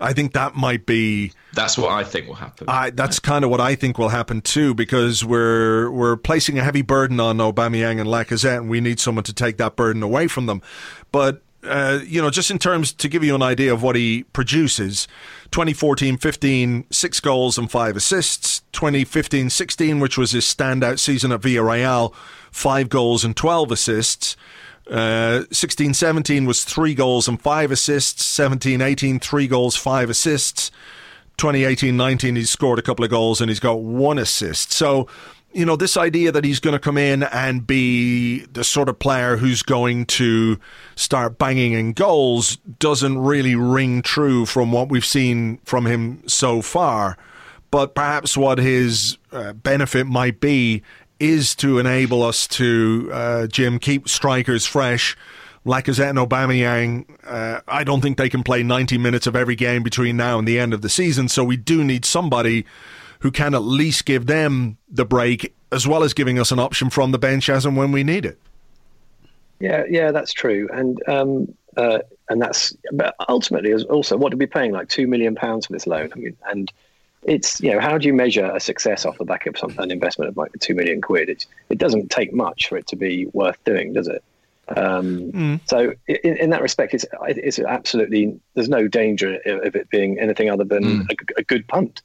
[0.00, 2.66] I think that might be That's what I think will happen.
[2.68, 6.64] I, that's kind of what I think will happen too, because we're we're placing a
[6.64, 10.28] heavy burden on Aubameyang and Lacazette, and we need someone to take that burden away
[10.28, 10.62] from them.
[11.12, 14.24] But uh, you know, just in terms to give you an idea of what he
[14.32, 15.08] produces,
[15.50, 18.62] 2014-15, six goals and five assists.
[18.72, 22.12] 2015-16, which was his standout season at Villarreal,
[22.56, 24.36] five goals and 12 assists.
[24.90, 28.24] Uh, 16 17 was three goals and five assists.
[28.24, 30.70] 17 18, three goals, five assists.
[31.36, 34.72] 2018 19, he's scored a couple of goals and he's got one assist.
[34.72, 35.06] So,
[35.52, 38.98] you know, this idea that he's going to come in and be the sort of
[38.98, 40.58] player who's going to
[40.94, 46.62] start banging in goals doesn't really ring true from what we've seen from him so
[46.62, 47.18] far.
[47.70, 50.82] But perhaps what his uh, benefit might be
[51.18, 55.16] is to enable us to, uh, Jim, keep strikers fresh.
[55.64, 59.82] Lacazette and Aubameyang, uh, I don't think they can play 90 minutes of every game
[59.82, 61.28] between now and the end of the season.
[61.28, 62.64] So we do need somebody
[63.20, 66.90] who can at least give them the break, as well as giving us an option
[66.90, 68.38] from the bench as and when we need it.
[69.58, 74.46] Yeah, yeah, that's true, and um, uh, and that's but ultimately also what are we
[74.46, 76.10] paying like two million pounds for this loan?
[76.14, 76.70] I mean, and
[77.26, 79.90] it's you know how do you measure a success off the back of some, an
[79.90, 81.28] investment of like two million quid?
[81.28, 84.22] It it doesn't take much for it to be worth doing, does it?
[84.68, 85.30] Um,
[85.66, 90.50] So in, in that respect, it's it's absolutely there's no danger of it being anything
[90.50, 92.02] other than a, a good punt.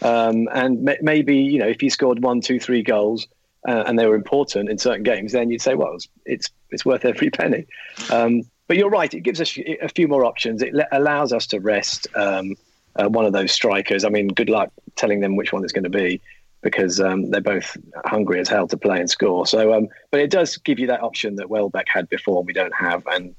[0.00, 3.28] Um, and may, maybe you know if he scored one, two, three goals
[3.68, 6.84] uh, and they were important in certain games, then you'd say, well, it's it's, it's
[6.84, 7.66] worth every penny.
[8.10, 10.62] Um, but you're right; it gives us a few more options.
[10.62, 12.56] It le- allows us to rest um,
[12.96, 14.04] uh, one of those strikers.
[14.04, 16.20] I mean, good luck telling them which one it's going to be
[16.62, 19.46] because um, they're both hungry as hell to play and score.
[19.46, 22.74] So, um, but it does give you that option that Welbeck had before, we don't
[22.74, 23.34] have, and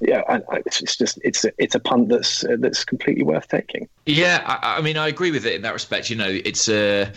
[0.00, 3.48] yeah, and it's, it's just it's a, it's a punt that's uh, that's completely worth
[3.48, 3.88] taking.
[4.06, 6.10] Yeah, I, I mean, I agree with it in that respect.
[6.10, 7.12] You know, it's a.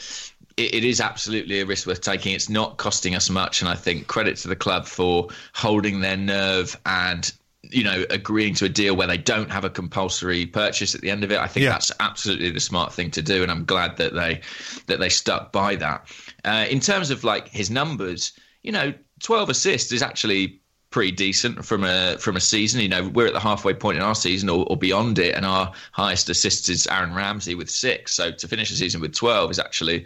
[0.58, 2.34] It, it is absolutely a risk worth taking.
[2.34, 6.16] It's not costing us much, and I think credit to the club for holding their
[6.16, 7.32] nerve and
[7.72, 11.10] you know agreeing to a deal where they don't have a compulsory purchase at the
[11.10, 11.40] end of it.
[11.40, 11.70] I think Yeah.
[11.72, 14.42] that's absolutely the smart thing to do, and I'm glad that they
[14.88, 16.08] that they stuck by that.
[16.44, 21.66] Uh, in terms of like his numbers, you know, 12 assists is actually pretty decent
[21.66, 22.82] from a from a season.
[22.82, 25.46] You know, we're at the halfway point in our season or, or beyond it, and
[25.46, 28.14] our highest assists is Aaron Ramsey with six.
[28.14, 30.06] So to finish the season with 12 is actually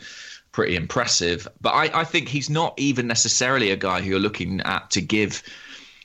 [0.51, 1.47] pretty impressive.
[1.61, 5.01] But I, I think he's not even necessarily a guy who you're looking at to
[5.01, 5.43] give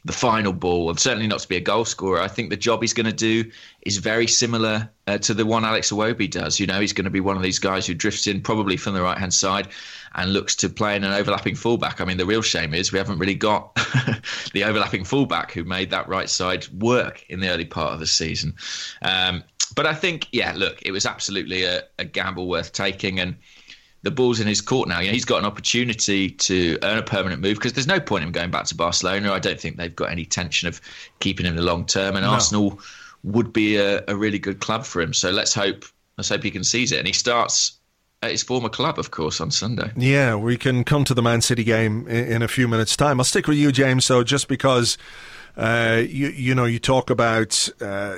[0.05, 2.21] the final ball, and certainly not to be a goal scorer.
[2.21, 3.51] I think the job he's going to do
[3.83, 6.61] is very similar uh, to the one Alex Iwobi does.
[6.61, 8.95] You know, he's going to be one of these guys who drifts in probably from
[8.95, 9.69] the right hand side
[10.15, 12.01] and looks to play in an overlapping fullback.
[12.01, 13.75] I mean, the real shame is we haven't really got
[14.53, 18.07] the overlapping fullback who made that right side work in the early part of the
[18.07, 18.55] season.
[19.01, 19.43] Um,
[19.75, 23.37] but I think, yeah, look, it was absolutely a, a gamble worth taking, and
[24.05, 25.01] the ball's in his court now.
[25.01, 28.23] You know, he's got an opportunity to earn a permanent move because there's no point
[28.23, 29.33] in him going back to Barcelona.
[29.33, 30.81] I don't think they've got any tention of
[31.21, 32.79] keeping him in the long term, and Arsenal
[33.25, 35.15] would be a, a really good club for him.
[35.15, 35.87] So let's hope
[36.19, 37.79] let's hope he can seize it, and he starts
[38.23, 39.91] at his former club, of course, on Sunday.
[39.97, 43.19] Yeah, we can come to the Man City game in, in a few minutes' time.
[43.19, 44.05] I'll stick with you, James.
[44.05, 44.99] So just because.
[45.57, 48.17] Uh, you you know you talk about uh,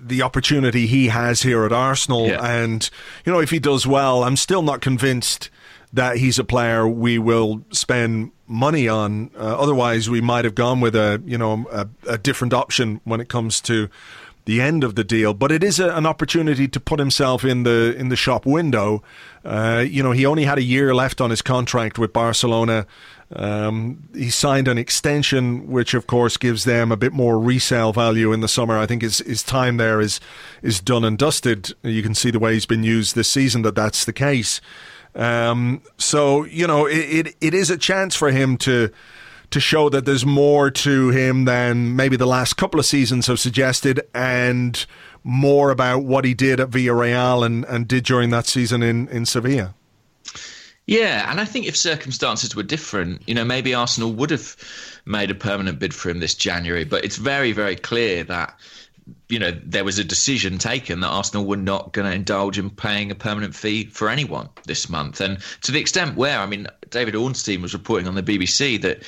[0.00, 2.44] the opportunity he has here at Arsenal, Yeah.
[2.46, 2.88] and
[3.24, 5.50] you know if he does well, I'm still not convinced
[5.92, 9.30] that he's a player we will spend money on.
[9.36, 13.20] Uh, otherwise, we might have gone with a you know a, a different option when
[13.20, 13.88] it comes to
[14.44, 15.34] the end of the deal.
[15.34, 19.02] But it is a, an opportunity to put himself in the in the shop window.
[19.44, 22.86] Uh, you know, he only had a year left on his contract with Barcelona.
[23.34, 28.32] Um, he signed an extension, which of course gives them a bit more resale value
[28.32, 28.78] in the summer.
[28.78, 30.20] I think his his time there is
[30.62, 31.74] is done and dusted.
[31.82, 34.60] You can see the way he's been used this season that that's the case.
[35.16, 38.90] Um, so you know, it, it it is a chance for him to
[39.50, 43.40] to show that there's more to him than maybe the last couple of seasons have
[43.40, 44.86] suggested, and
[45.24, 49.26] more about what he did at Villarreal and, and did during that season in, in
[49.26, 49.74] Sevilla.
[50.86, 54.56] Yeah, and I think if circumstances were different, you know, maybe Arsenal would have
[55.04, 56.84] made a permanent bid for him this January.
[56.84, 58.58] But it's very, very clear that,
[59.28, 62.70] you know, there was a decision taken that Arsenal were not going to indulge in
[62.70, 65.20] paying a permanent fee for anyone this month.
[65.20, 69.02] And to the extent where, I mean, David Ornstein was reporting on the BBC that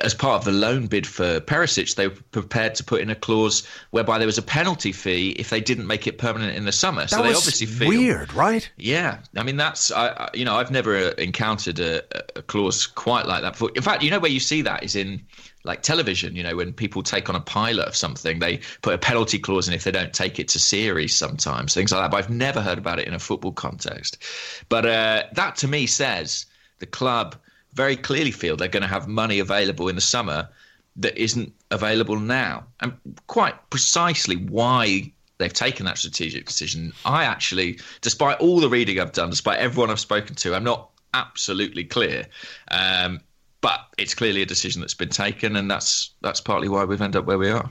[0.00, 3.14] as part of the loan bid for Perisic, they were prepared to put in a
[3.14, 6.72] clause whereby there was a penalty fee if they didn't make it permanent in the
[6.72, 7.06] summer.
[7.06, 8.68] so that they was obviously feel weird, right?
[8.76, 12.02] yeah, I mean that's I, I you know I've never uh, encountered a,
[12.36, 13.70] a clause quite like that before.
[13.74, 15.22] In fact, you know where you see that is in
[15.64, 16.34] like television.
[16.36, 19.68] You know when people take on a pilot of something, they put a penalty clause
[19.68, 21.14] in if they don't take it to series.
[21.14, 22.10] Sometimes things like that.
[22.10, 24.22] But I've never heard about it in a football context.
[24.68, 26.46] But uh, that to me says
[26.80, 27.36] the club
[27.74, 30.48] very clearly feel they're going to have money available in the summer
[30.96, 32.92] that isn't available now, and
[33.26, 36.92] quite precisely why they've taken that strategic decision.
[37.04, 40.90] I actually, despite all the reading I've done, despite everyone I've spoken to, I'm not
[41.12, 42.26] absolutely clear.
[42.70, 43.20] Um,
[43.60, 47.20] but it's clearly a decision that's been taken, and that's that's partly why we've ended
[47.20, 47.70] up where we are.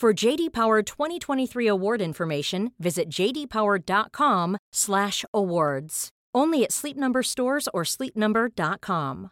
[0.00, 6.08] For JD Power 2023 award information, visit jdpower.com/awards.
[6.34, 9.30] Only at Sleep Number stores or sleepnumber.com.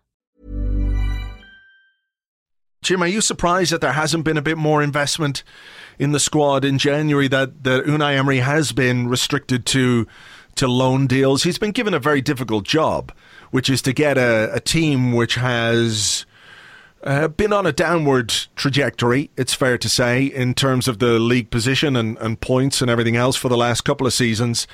[2.82, 5.42] Jim, are you surprised that there hasn't been a bit more investment
[5.98, 7.28] in the squad in January?
[7.28, 10.06] That that Unai Emery has been restricted to
[10.56, 11.44] to loan deals.
[11.44, 13.10] He's been given a very difficult job,
[13.52, 16.26] which is to get a, a team which has
[17.02, 21.50] uh, been on a downward trajectory, it's fair to say, in terms of the league
[21.50, 24.66] position and, and points and everything else for the last couple of seasons.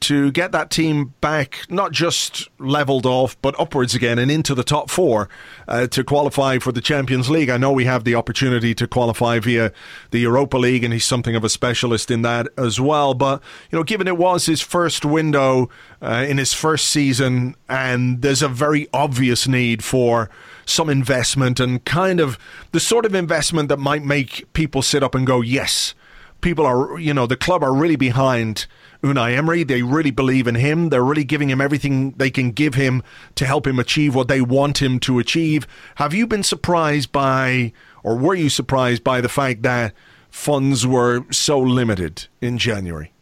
[0.00, 4.64] To get that team back, not just leveled off, but upwards again and into the
[4.64, 5.30] top four
[5.66, 7.48] uh, to qualify for the Champions League.
[7.48, 9.72] I know we have the opportunity to qualify via
[10.10, 13.14] the Europa League, and he's something of a specialist in that as well.
[13.14, 15.70] But, you know, given it was his first window
[16.02, 20.28] uh, in his first season, and there's a very obvious need for
[20.66, 22.38] some investment and kind of
[22.72, 25.94] the sort of investment that might make people sit up and go, yes,
[26.40, 28.66] people are, you know, the club are really behind
[29.02, 29.64] Unai Emery.
[29.64, 30.90] They really believe in him.
[30.90, 33.02] They're really giving him everything they can give him
[33.34, 35.66] to help him achieve what they want him to achieve.
[35.96, 37.72] Have you been surprised by,
[38.02, 39.94] or were you surprised by the fact that
[40.30, 43.12] funds were so limited in January?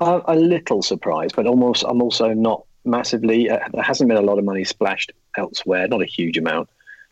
[0.00, 3.48] Uh, a little surprised, but almost I'm also not massively.
[3.48, 6.68] Uh, there hasn't been a lot of money splashed elsewhere, not a huge amount.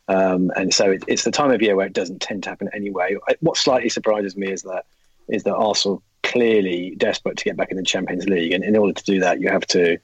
[0.08, 2.68] Um, and so it, it's the time of year where it doesn't tend to happen
[2.74, 3.16] anyway.
[3.40, 4.84] What slightly surprises me is that
[5.28, 8.92] is that Arsenal clearly desperate to get back in the Champions League, and in order
[8.92, 9.98] to do that, you have to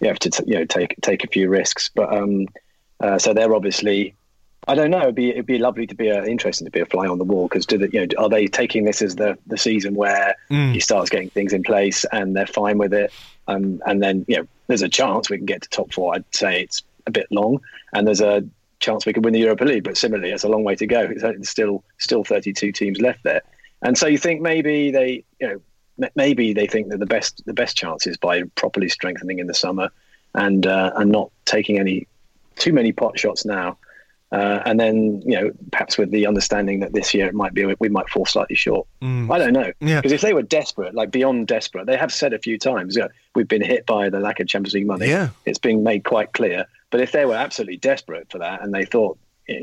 [0.00, 1.90] you have to t- you know take take a few risks.
[1.94, 2.48] But um,
[3.00, 4.14] uh, so they're obviously.
[4.68, 5.02] I don't know.
[5.02, 7.24] It'd be it'd be lovely to be a, interesting to be a fly on the
[7.24, 10.34] wall because do the, you know are they taking this as the, the season where
[10.72, 13.12] he starts getting things in place and they're fine with it,
[13.46, 16.16] um, and then you know there's a chance we can get to top four.
[16.16, 17.60] I'd say it's a bit long,
[17.92, 18.44] and there's a
[18.78, 21.08] chance we could win the Europa League, but similarly, it's a long way to go.
[21.10, 23.42] It's still still 32 teams left there,
[23.82, 27.54] and so you think maybe they you know maybe they think that the best the
[27.54, 29.90] best chance is by properly strengthening in the summer
[30.34, 32.06] and uh, and not taking any
[32.56, 33.78] too many pot shots now.
[34.32, 37.64] Uh, and then, you know, perhaps with the understanding that this year it might be
[37.78, 38.86] we might fall slightly short.
[39.30, 39.72] I don't know.
[39.80, 40.00] Yeah.
[40.00, 43.02] Because if they were desperate, like beyond desperate, they have said a few times, you
[43.02, 45.06] know, we've been hit by the lack of Champions League money.
[45.06, 45.28] Yeah.
[45.44, 46.66] It's being made quite clear.
[46.90, 49.18] But if they were absolutely desperate for that and they thought,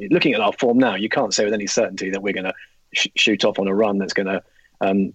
[0.09, 2.53] looking at our form now, you can't say with any certainty that we're going to
[2.93, 4.43] sh- shoot off on a run that's going to
[4.81, 5.13] um,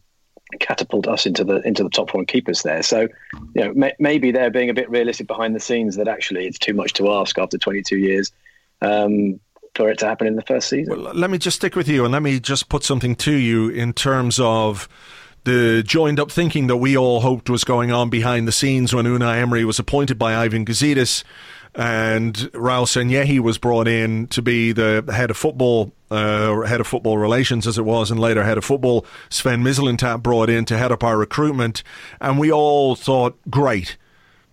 [0.60, 2.82] catapult us into the into the top four and keep us there.
[2.82, 3.08] So,
[3.54, 6.58] you know, may, maybe they're being a bit realistic behind the scenes that actually it's
[6.58, 8.32] too much to ask after 22 years
[8.80, 9.38] um,
[9.74, 11.02] for it to happen in the first season.
[11.02, 13.68] Well, let me just stick with you and let me just put something to you
[13.68, 14.88] in terms of
[15.44, 19.04] the joined up thinking that we all hoped was going on behind the scenes when
[19.04, 21.24] Unai Emery was appointed by Ivan Gazidis
[21.74, 26.86] and Raul Sanllehi was brought in to be the head of football, uh, head of
[26.86, 29.04] football relations as it was, and later head of football.
[29.28, 31.82] Sven Mislintat brought in to head up our recruitment,
[32.20, 33.96] and we all thought, great,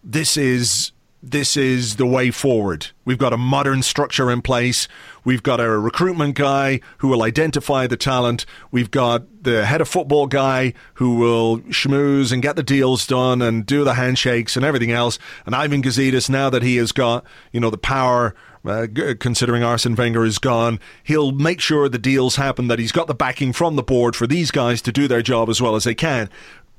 [0.03, 0.91] this is
[1.31, 2.87] this is the way forward.
[3.03, 4.87] We've got a modern structure in place.
[5.23, 8.45] We've got a recruitment guy who will identify the talent.
[8.69, 13.41] We've got the head of football guy who will schmooze and get the deals done
[13.41, 15.17] and do the handshakes and everything else.
[15.47, 18.85] And Ivan Gazidis, now that he has got, you know, the power, uh,
[19.19, 23.15] considering Arsene Wenger is gone, he'll make sure the deals happen, that he's got the
[23.15, 25.95] backing from the board for these guys to do their job as well as they
[25.95, 26.29] can.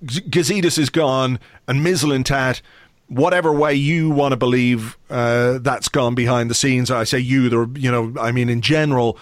[0.05, 2.61] Gazidis is gone and Mislintat
[3.09, 6.90] whatever way you want to believe uh, that's gone behind the scenes.
[6.90, 9.19] I say you, the you know, I mean in general,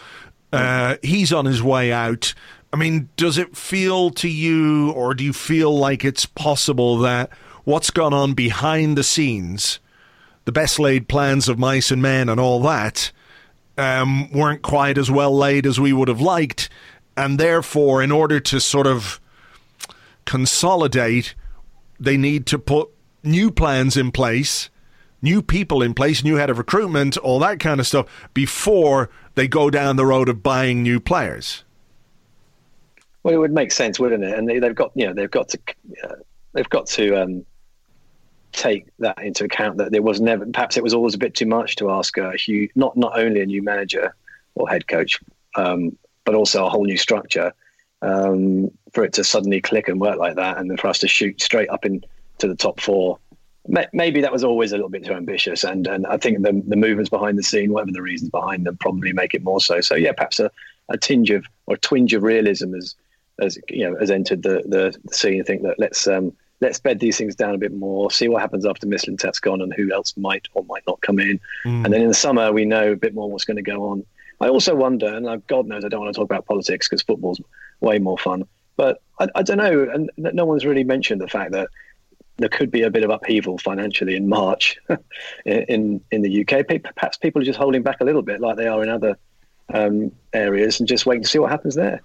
[0.53, 2.35] uh, he's on his way out.
[2.73, 7.31] I mean, does it feel to you, or do you feel like it's possible that
[7.65, 9.79] what's gone on behind the scenes,
[10.45, 13.13] the best laid plans of mice and men, and all that,
[13.79, 16.69] um, weren't quite as well laid as we would have liked,
[17.17, 19.21] and therefore, in order to sort of
[20.25, 21.35] consolidate,
[22.01, 22.89] they need to put
[23.25, 24.71] new plans in place,
[25.23, 29.49] new people in place, new head of recruitment, all that kind of stuff before they
[29.49, 31.65] go down the road of buying new players.
[33.23, 34.39] Well, it would make sense, wouldn't it?
[34.39, 35.59] And they, they've got, you know, they've got to,
[36.05, 36.17] uh,
[36.53, 37.47] they've got to um,
[38.53, 39.79] take that into account.
[39.79, 42.37] That there was never, perhaps it was always a bit too much to ask a
[42.37, 44.15] huge, not not only a new manager
[44.55, 45.19] or head coach,
[45.57, 47.53] um, but also a whole new structure
[48.03, 51.09] um, for it to suddenly click and work like that, and then for us to
[51.09, 51.87] shoot straight up
[52.45, 53.19] into the top four.
[53.95, 56.77] Maybe that was always a little bit too ambitious, and and I think the the
[56.77, 59.81] movements behind the scene, whatever the reasons behind them, probably make it more so.
[59.81, 60.51] So yeah, perhaps a,
[60.91, 62.95] a tinge of or a twinge of realism has
[63.41, 65.41] as you know has entered the the, the scene.
[65.41, 68.43] I think that let's um, let's bed these things down a bit more, see what
[68.43, 71.41] happens after Mislintat's gone, and who else might or might not come in.
[71.85, 74.05] And then in the summer, we know a bit more what's going to go on.
[74.43, 77.01] I also wonder, and uh, God knows I don't want to talk about politics because
[77.03, 77.41] football's
[77.81, 78.45] way more fun.
[78.77, 81.69] But I, I don't know, and no one's really mentioned the fact that
[82.37, 84.79] there could be a bit of upheaval financially in March
[85.45, 86.67] in in the UK.
[86.97, 89.17] Perhaps people are just holding back a little bit, like they are in other
[89.73, 92.01] um, areas, and just waiting to see what happens there.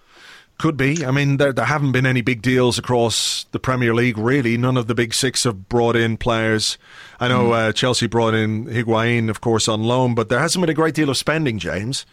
[0.59, 1.05] Could be.
[1.05, 4.57] I mean, there, there haven't been any big deals across the Premier League, really.
[4.57, 6.77] None of the big six have brought in players.
[7.17, 10.69] I know uh, Chelsea brought in Higuain, of course, on loan, but there hasn't been
[10.69, 12.05] a great deal of spending, James.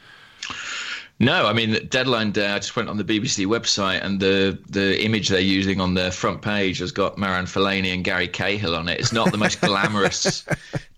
[1.19, 2.47] No, I mean deadline day.
[2.47, 6.11] I just went on the BBC website, and the the image they're using on the
[6.11, 9.01] front page has got Marouane Fellaini and Gary Cahill on it.
[9.01, 10.45] It's not the most glamorous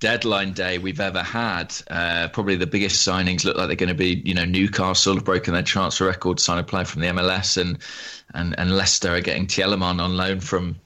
[0.00, 1.72] deadline day we've ever had.
[1.88, 5.24] Uh, probably the biggest signings look like they're going to be, you know, Newcastle have
[5.24, 7.78] broken their transfer record, sign a player from the MLS, and
[8.34, 10.80] and and Leicester are getting Tielemans on loan from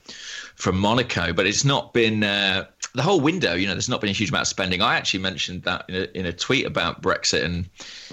[0.63, 1.33] from Monaco.
[1.33, 3.55] But it's not been uh, the whole window.
[3.55, 4.81] You know, there's not been a huge amount of spending.
[4.81, 7.69] I actually mentioned that in a, in a tweet about Brexit, and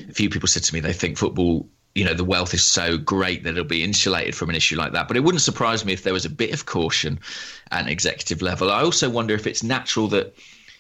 [0.10, 1.70] a few people said to me they think football.
[1.96, 4.94] You know, the wealth is so great that it'll be insulated from an issue like
[4.94, 5.08] that.
[5.08, 7.20] But it wouldn't surprise me if there was a bit of caution
[7.72, 8.72] at executive level.
[8.72, 10.36] I also wonder if it's natural that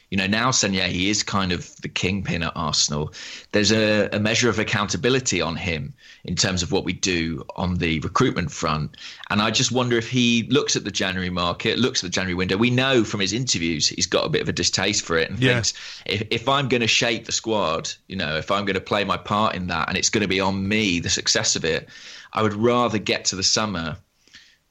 [0.10, 3.14] you know, now Sanllehi is kind of the kingpin at Arsenal.
[3.51, 5.93] There's a, a, measure of accountability on him
[6.24, 8.97] in terms of what we do on the recruitment front.
[9.30, 12.34] And I just wonder if he looks at the January market, looks at the January
[12.34, 12.57] window.
[12.57, 15.39] We know from his interviews he's got a bit of a distaste for it and
[15.39, 15.53] yeah.
[15.53, 15.74] thinks
[16.07, 19.03] if, if I'm going to shape the squad, you know, if I'm going to play
[19.03, 21.88] my part in that and it's going to be on me, the success of it,
[22.34, 23.97] I would rather get to the summer,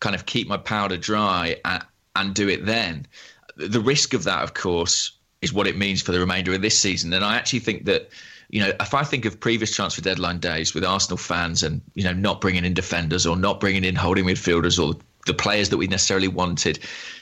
[0.01, 1.85] kind of keep my powder dry and,
[2.17, 3.07] and do it then.
[3.57, 6.79] The risk of that, of course, is what it means for the remainder of this
[6.79, 7.13] season.
[7.13, 8.11] And I actually think that,
[8.51, 12.05] you know, if I think of previous transfer deadline days with Arsenal fans and, you
[12.05, 15.77] know, not bringing in defenders or not bringing in holding midfielders or the players that
[15.77, 16.79] we necessarily wanted,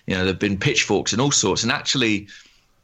[0.07, 1.62] you know, there have been pitchforks and all sorts.
[1.62, 2.29] And actually,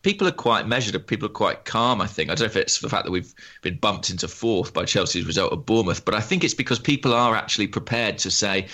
[0.03, 1.07] people are quite measured.
[1.07, 2.31] People are quite calm, I think.
[2.31, 5.27] I don't know if it's the fact that we've been bumped into fourth by Chelsea's
[5.27, 8.67] result at Bournemouth, but I think it's because people are actually prepared to say,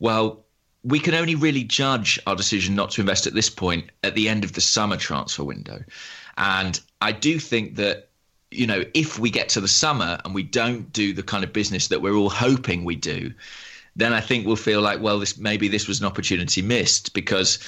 [0.00, 0.44] well,
[0.82, 4.28] we can only really judge our decision not to invest at this point at the
[4.28, 5.82] end of the summer transfer window.
[6.36, 8.08] And I do think that,
[8.50, 11.52] you know, if we get to the summer and we don't do the kind of
[11.52, 13.32] business that we're all hoping we do,
[13.96, 17.58] then I think we'll feel like, well, this maybe this was an opportunity missed because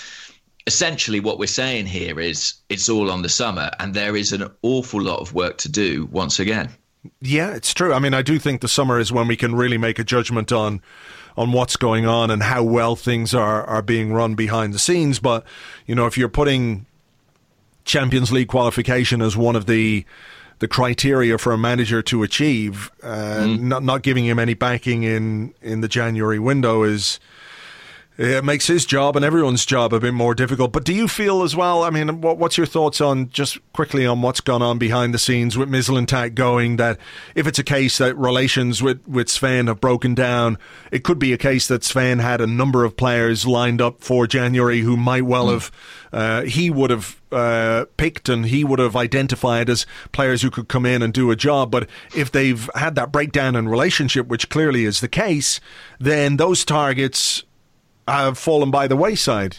[0.66, 4.48] essentially what we're saying here is it's all on the summer and there is an
[4.62, 6.70] awful lot of work to do once again.
[7.20, 7.92] Yeah, it's true.
[7.92, 10.52] I mean, I do think the summer is when we can really make a judgment
[10.52, 10.80] on
[11.37, 15.18] on what's going on and how well things are, are being run behind the scenes.
[15.18, 15.45] But,
[15.87, 16.87] you know, if you're putting
[17.85, 20.05] Champions League qualification as one of the
[20.59, 23.61] the criteria for a manager to achieve, uh, mm.
[23.61, 27.18] not not giving him any backing in in the January window is
[28.18, 30.72] it makes his job and everyone's job a bit more difficult.
[30.72, 31.82] But do you feel as well?
[31.82, 35.18] I mean, what, what's your thoughts on just quickly on what's gone on behind the
[35.18, 36.76] scenes with Mislintat going?
[36.76, 36.98] That
[37.34, 40.58] if it's a case that relations with with Sven have broken down,
[40.90, 44.26] it could be a case that Sven had a number of players lined up for
[44.26, 45.52] January who might well mm.
[45.52, 45.72] have
[46.12, 50.68] uh, he would have uh, picked and he would have identified as players who could
[50.68, 51.70] come in and do a job.
[51.70, 55.58] But if they've had that breakdown in relationship, which clearly is the case,
[55.98, 57.44] then those targets
[58.09, 59.57] have fallen by the wayside.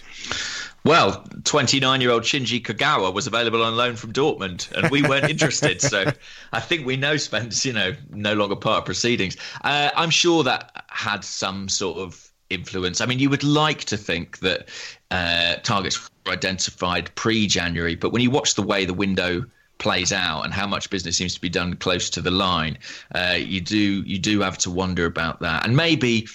[0.85, 5.29] Well, 29 year old Shinji Kagawa was available on loan from Dortmund, and we weren't
[5.29, 5.81] interested.
[5.81, 6.11] so
[6.51, 9.37] I think we know Spence, you know, no longer part of proceedings.
[9.63, 12.99] Uh, I'm sure that had some sort of influence.
[12.99, 14.67] I mean, you would like to think that
[15.09, 19.45] uh, targets were identified pre January, but when you watch the way the window
[19.77, 22.77] plays out and how much business seems to be done close to the line,
[23.15, 25.65] uh, you do you do have to wonder about that.
[25.65, 26.27] And maybe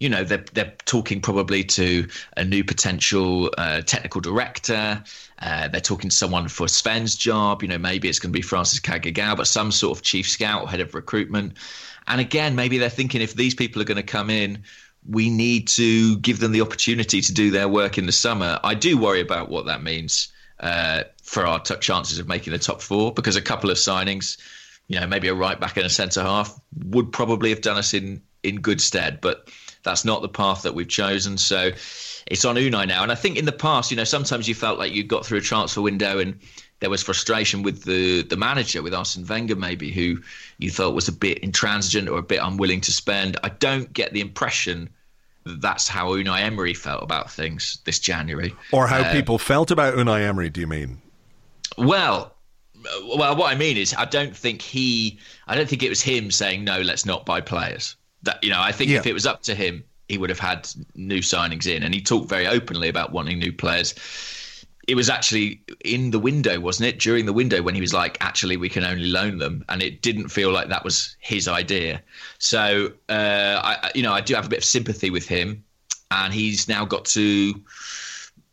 [0.00, 5.02] you know they're they're talking probably to a new potential uh, technical director.
[5.40, 7.62] Uh, they're talking to someone for Sven's job.
[7.62, 10.62] You know, maybe it's going to be Francis Cagigao, but some sort of chief scout
[10.62, 11.54] or head of recruitment.
[12.06, 14.64] And again, maybe they're thinking if these people are going to come in,
[15.08, 18.58] we need to give them the opportunity to do their work in the summer.
[18.62, 22.58] I do worry about what that means uh, for our t- chances of making the
[22.58, 24.38] top four because a couple of signings,
[24.86, 27.94] you know, maybe a right back and a centre half would probably have done us
[27.94, 29.20] in in good stead.
[29.20, 29.48] But
[29.82, 31.38] that's not the path that we've chosen.
[31.38, 31.70] So
[32.26, 33.02] it's on Unai now.
[33.02, 35.38] And I think in the past, you know, sometimes you felt like you got through
[35.38, 36.38] a transfer window and
[36.80, 40.20] there was frustration with the the manager, with Arsene Wenger, maybe, who
[40.58, 43.36] you thought was a bit intransigent or a bit unwilling to spend.
[43.42, 44.88] I don't get the impression
[45.44, 49.70] that that's how Unai Emery felt about things this January, or how uh, people felt
[49.70, 50.50] about Unai Emery.
[50.50, 51.02] Do you mean?
[51.76, 52.34] Well,
[53.04, 55.18] well, what I mean is, I don't think he,
[55.48, 58.60] I don't think it was him saying no, let's not buy players that you know,
[58.60, 58.98] I think yeah.
[58.98, 62.00] if it was up to him, he would have had new signings in, and he
[62.00, 63.94] talked very openly about wanting new players.
[64.86, 66.98] It was actually in the window, wasn't it?
[66.98, 70.00] During the window when he was like, "Actually, we can only loan them," and it
[70.00, 72.02] didn't feel like that was his idea.
[72.38, 75.62] So, uh, I, you know, I do have a bit of sympathy with him,
[76.10, 77.54] and he's now got to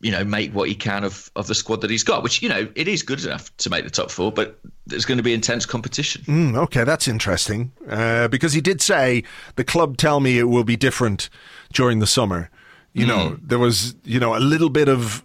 [0.00, 2.48] you know, make what he can of, of the squad that he's got, which, you
[2.48, 5.32] know, it is good enough to make the top four, but there's going to be
[5.32, 6.22] intense competition.
[6.24, 7.72] Mm, okay, that's interesting.
[7.88, 9.22] Uh, because he did say,
[9.56, 11.30] the club tell me it will be different
[11.72, 12.50] during the summer.
[12.92, 13.08] You mm.
[13.08, 15.24] know, there was, you know, a little bit of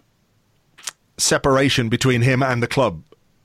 [1.18, 3.02] separation between him and the club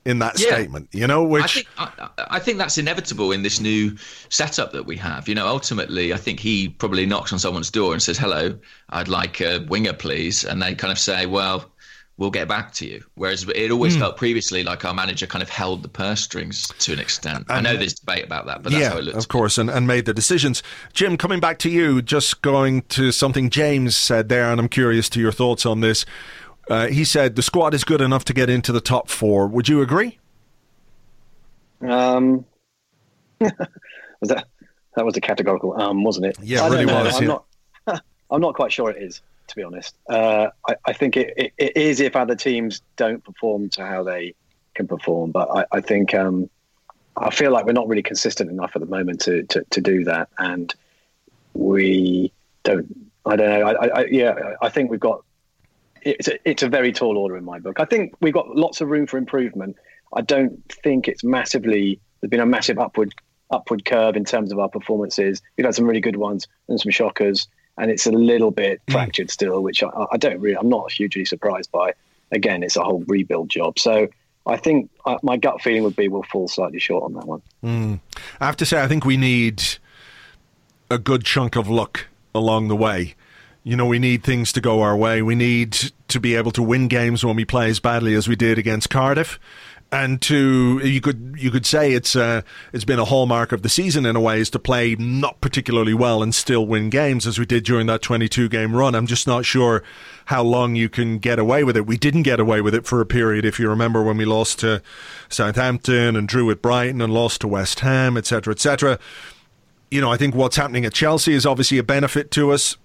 [0.08, 0.54] in that yeah.
[0.54, 3.94] statement, you know, which I think, I, I think, that's inevitable in this new
[4.30, 5.28] setup that we have.
[5.28, 9.08] You know, ultimately, I think he probably knocks on someone's door and says, "Hello, I'd
[9.08, 11.70] like a winger, please," and they kind of say, "Well."
[12.16, 13.04] We'll get back to you.
[13.14, 14.00] Whereas it always mm.
[14.00, 17.46] felt previously like our manager kind of held the purse strings to an extent.
[17.48, 19.18] And, I know there's debate about that, but that's yeah, how it looks.
[19.18, 20.60] Of course, and, and made the decisions.
[20.92, 25.08] Jim, coming back to you, just going to something James said there, and I'm curious
[25.10, 26.04] to your thoughts on this.
[26.68, 29.46] Uh, he said the squad is good enough to get into the top four.
[29.46, 30.18] Would you agree?
[31.80, 32.44] Um,
[33.40, 33.50] was
[34.22, 34.46] that
[34.94, 36.36] that was a categorical um, wasn't it?
[36.42, 37.16] Yeah, it really was.
[37.16, 37.28] I'm yeah.
[37.28, 38.02] not.
[38.30, 39.94] I'm not quite sure it is, to be honest.
[40.08, 44.02] Uh, I, I, think it, it, it is if other teams don't perform to how
[44.02, 44.34] they
[44.74, 45.30] can perform.
[45.30, 46.50] But I, I think um,
[47.16, 50.04] I feel like we're not really consistent enough at the moment to to, to do
[50.04, 50.74] that, and
[51.54, 52.32] we
[52.64, 52.94] don't.
[53.24, 53.66] I don't know.
[53.66, 55.24] I, I, yeah, I think we've got.
[56.02, 57.80] It's a, it's a very tall order in my book.
[57.80, 59.76] I think we've got lots of room for improvement.
[60.14, 62.00] I don't think it's massively.
[62.20, 63.14] There's been a massive upward
[63.50, 65.40] upward curve in terms of our performances.
[65.56, 69.30] We've had some really good ones and some shockers, and it's a little bit fractured
[69.30, 70.56] still, which I, I don't really.
[70.56, 71.94] I'm not hugely surprised by.
[72.30, 73.78] Again, it's a whole rebuild job.
[73.78, 74.08] So
[74.46, 77.42] I think uh, my gut feeling would be we'll fall slightly short on that one.
[78.40, 79.62] I have to say, I think we need
[80.90, 83.14] a good chunk of luck along the way.
[83.64, 85.20] You know, we need things to go our way.
[85.20, 88.36] We need to be able to win games when we play as badly as we
[88.36, 89.38] did against Cardiff.
[89.90, 92.42] And to you could you could say it's uh,
[92.74, 95.94] it's been a hallmark of the season in a way is to play not particularly
[95.94, 98.94] well and still win games as we did during that 22 game run.
[98.94, 99.82] I'm just not sure
[100.26, 101.86] how long you can get away with it.
[101.86, 104.58] We didn't get away with it for a period, if you remember when we lost
[104.58, 104.82] to
[105.30, 108.98] Southampton and drew at Brighton and lost to West Ham, etc., etc.
[109.90, 112.76] You know, I think what's happening at Chelsea is obviously a benefit to us.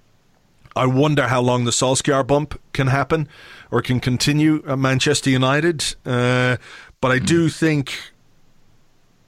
[0.76, 3.28] I wonder how long the Solskjaer bump can happen
[3.70, 5.96] or can continue at Manchester United.
[6.06, 6.58] Uh,
[7.02, 7.94] but I do think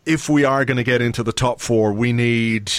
[0.05, 2.71] if we are going to get into the top four, we need.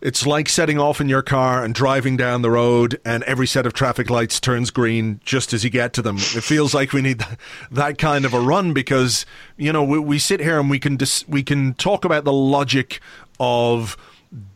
[0.00, 3.66] It's like setting off in your car and driving down the road, and every set
[3.66, 6.16] of traffic lights turns green just as you get to them.
[6.16, 7.24] It feels like we need
[7.70, 9.24] that kind of a run because
[9.56, 12.32] you know we, we sit here and we can dis- we can talk about the
[12.32, 13.00] logic
[13.38, 13.96] of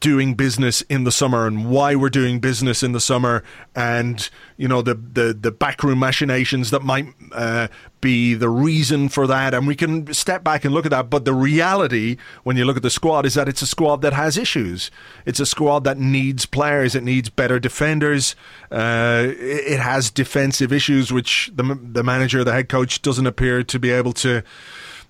[0.01, 3.43] doing business in the summer and why we're doing business in the summer
[3.75, 7.69] and you know the the, the backroom machinations that might uh,
[8.01, 9.53] be the reason for that.
[9.53, 11.11] And we can step back and look at that.
[11.11, 14.13] But the reality when you look at the squad is that it's a squad that
[14.13, 14.91] has issues.
[15.25, 16.95] It's a squad that needs players.
[16.95, 18.37] It needs better defenders.
[18.71, 23.63] Uh, it, it has defensive issues which the the manager the head coach doesn't appear
[23.65, 24.43] to be able to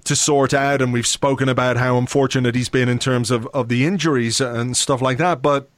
[0.07, 3.69] to sort out, and we've spoken about how unfortunate he's been in terms of, of
[3.69, 5.43] the injuries and stuff like that.
[5.43, 5.69] But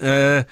[0.00, 0.44] uh,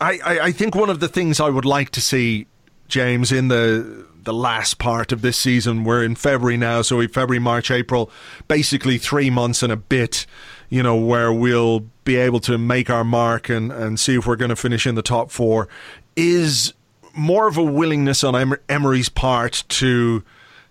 [0.00, 2.46] I, I, I think one of the things I would like to see,
[2.88, 7.06] James, in the the last part of this season, we're in February now, so we
[7.06, 8.10] February, March, April,
[8.48, 10.26] basically three months and a bit,
[10.68, 14.36] you know, where we'll be able to make our mark and, and see if we're
[14.36, 15.68] going to finish in the top four,
[16.16, 16.74] is
[17.14, 20.22] more of a willingness on Emery's part to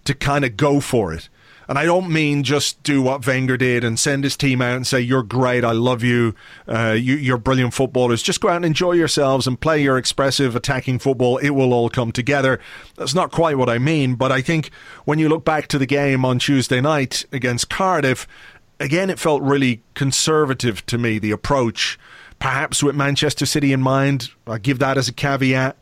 [0.05, 1.29] to kind of go for it.
[1.69, 4.87] And I don't mean just do what Wenger did and send his team out and
[4.87, 6.33] say, You're great, I love you,
[6.67, 8.23] uh, you you're brilliant footballers.
[8.23, 11.37] Just go out and enjoy yourselves and play your expressive attacking football.
[11.37, 12.59] It will all come together.
[12.95, 14.71] That's not quite what I mean, but I think
[15.05, 18.27] when you look back to the game on Tuesday night against Cardiff,
[18.79, 21.99] again, it felt really conservative to me, the approach.
[22.39, 25.77] Perhaps with Manchester City in mind, I give that as a caveat.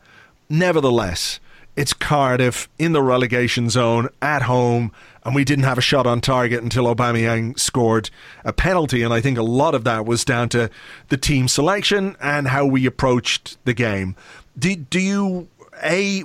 [0.50, 1.40] Nevertheless,
[1.78, 4.90] it's Cardiff in the relegation zone at home,
[5.28, 8.08] and we didn't have a shot on target until Aubameyang scored
[8.46, 9.02] a penalty.
[9.02, 10.70] And I think a lot of that was down to
[11.08, 14.16] the team selection and how we approached the game.
[14.58, 15.48] Do, do you
[15.82, 16.24] a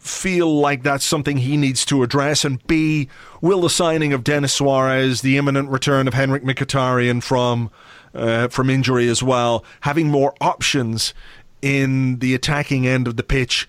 [0.00, 2.44] feel like that's something he needs to address?
[2.44, 3.08] And B,
[3.40, 7.70] will the signing of Denis Suarez, the imminent return of Henrikh Mkhitaryan from
[8.12, 11.14] uh, from injury as well, having more options
[11.62, 13.68] in the attacking end of the pitch,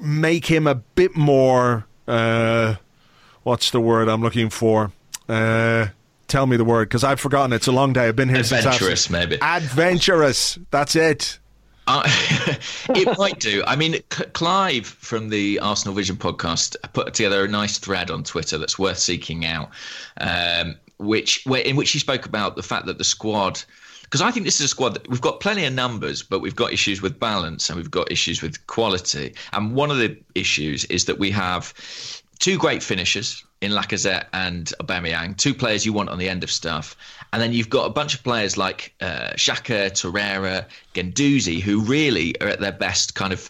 [0.00, 1.86] make him a bit more.
[2.08, 2.74] Uh,
[3.42, 4.92] what's the word I'm looking for?
[5.28, 5.88] Uh,
[6.28, 7.52] tell me the word because I've forgotten.
[7.52, 8.08] It's a long day.
[8.08, 9.38] I've been here since Adventurous, maybe.
[9.40, 10.58] Adventurous.
[10.70, 11.38] That's it.
[11.86, 12.02] Uh,
[12.90, 13.62] it might do.
[13.66, 18.22] I mean, C- Clive from the Arsenal Vision podcast put together a nice thread on
[18.22, 19.70] Twitter that's worth seeking out,
[20.20, 23.62] um, which where, in which he spoke about the fact that the squad.
[24.02, 26.54] Because I think this is a squad that we've got plenty of numbers, but we've
[26.54, 29.34] got issues with balance and we've got issues with quality.
[29.54, 31.72] And one of the issues is that we have
[32.42, 36.50] two great finishers in Lacazette and Aubameyang, two players you want on the end of
[36.50, 36.96] stuff,
[37.32, 42.34] and then you've got a bunch of players like uh, Xhaka, Torreira, Guendouzi, who really
[42.40, 43.48] are at their best, kind of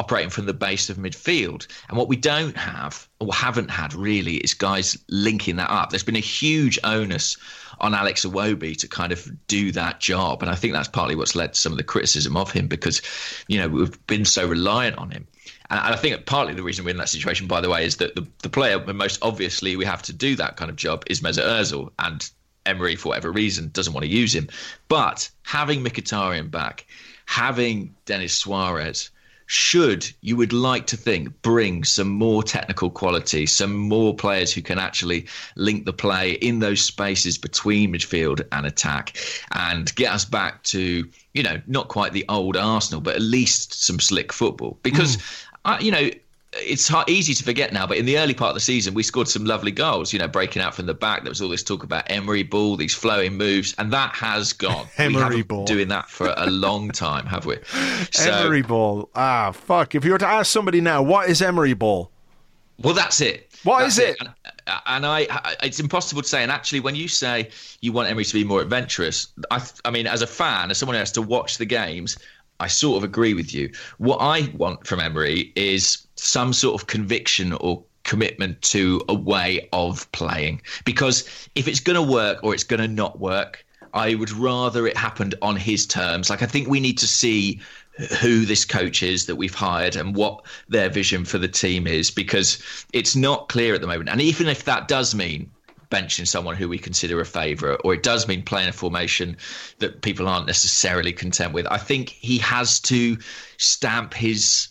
[0.00, 1.68] operating from the base of midfield.
[1.88, 5.90] And what we don't have, or haven't had really, is guys linking that up.
[5.90, 7.36] There's been a huge onus
[7.78, 11.36] on Alex Iwobi to kind of do that job, and I think that's partly what's
[11.36, 13.00] led to some of the criticism of him because,
[13.46, 15.28] you know, we've been so reliant on him.
[15.70, 18.14] And I think partly the reason we're in that situation, by the way, is that
[18.14, 21.44] the, the player most obviously we have to do that kind of job is Mesut
[21.44, 22.30] Ozil, and
[22.66, 24.48] Emery, for whatever reason, doesn't want to use him.
[24.88, 26.86] But having Mkhitaryan back,
[27.26, 29.10] having Denis Suarez,
[29.46, 34.62] should you would like to think bring some more technical quality, some more players who
[34.62, 39.18] can actually link the play in those spaces between midfield and attack,
[39.52, 43.74] and get us back to you know not quite the old Arsenal, but at least
[43.74, 45.16] some slick football because.
[45.16, 45.50] Hmm.
[45.64, 46.10] I, you know,
[46.56, 49.02] it's hard, easy to forget now, but in the early part of the season, we
[49.02, 50.12] scored some lovely goals.
[50.12, 51.22] You know, breaking out from the back.
[51.22, 54.86] There was all this talk about Emery ball, these flowing moves, and that has gone.
[54.98, 55.64] we Emery haven't ball.
[55.64, 57.58] been doing that for a long time, have we?
[58.12, 59.08] So, Emery Ball.
[59.14, 59.94] Ah, fuck.
[59.94, 62.10] If you were to ask somebody now, what is Emery Ball?
[62.78, 63.50] Well, that's it.
[63.64, 64.16] What That's is it?
[64.20, 64.28] And,
[64.86, 66.42] and I, I, it's impossible to say.
[66.42, 67.50] And actually, when you say
[67.80, 70.94] you want Emery to be more adventurous, I, I mean, as a fan, as someone
[70.94, 72.18] who has to watch the games,
[72.60, 73.70] I sort of agree with you.
[73.98, 79.68] What I want from Emery is some sort of conviction or commitment to a way
[79.72, 80.62] of playing.
[80.84, 84.86] Because if it's going to work or it's going to not work, I would rather
[84.86, 86.30] it happened on his terms.
[86.30, 87.60] Like, I think we need to see
[88.20, 92.10] who this coach is that we've hired and what their vision for the team is
[92.10, 92.60] because
[92.92, 94.08] it's not clear at the moment.
[94.08, 95.50] And even if that does mean
[95.94, 99.36] benching someone who we consider a favourite, or it does mean playing a formation
[99.78, 103.16] that people aren't necessarily content with, I think he has to
[103.58, 104.68] stamp his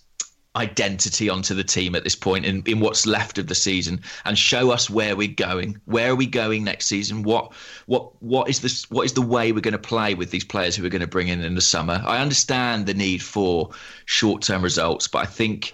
[0.55, 4.37] identity onto the team at this point in, in what's left of the season and
[4.37, 5.79] show us where we're going.
[5.85, 7.23] Where are we going next season?
[7.23, 7.53] What
[7.87, 10.75] what what is this what is the way we're going to play with these players
[10.75, 12.03] who we're going to bring in in the summer?
[12.05, 13.71] I understand the need for
[14.05, 15.73] short-term results, but I think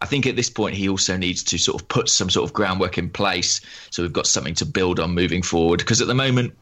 [0.00, 2.52] I think at this point he also needs to sort of put some sort of
[2.52, 6.14] groundwork in place so we've got something to build on moving forward because at the
[6.14, 6.54] moment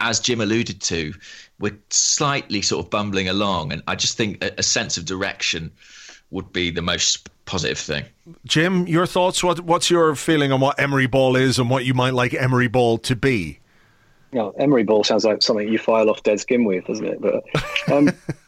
[0.00, 1.14] as Jim alluded to,
[1.58, 5.70] we're slightly sort of bumbling along, and I just think a, a sense of direction
[6.30, 8.04] would be the most positive thing.
[8.44, 9.42] Jim, your thoughts?
[9.42, 12.68] What What's your feeling on what Emery Ball is and what you might like Emery
[12.68, 13.60] Ball to be?
[14.32, 17.18] You know, Emery ball sounds like something you file off dead skin with, doesn't it?
[17.18, 17.44] But
[17.90, 18.10] um,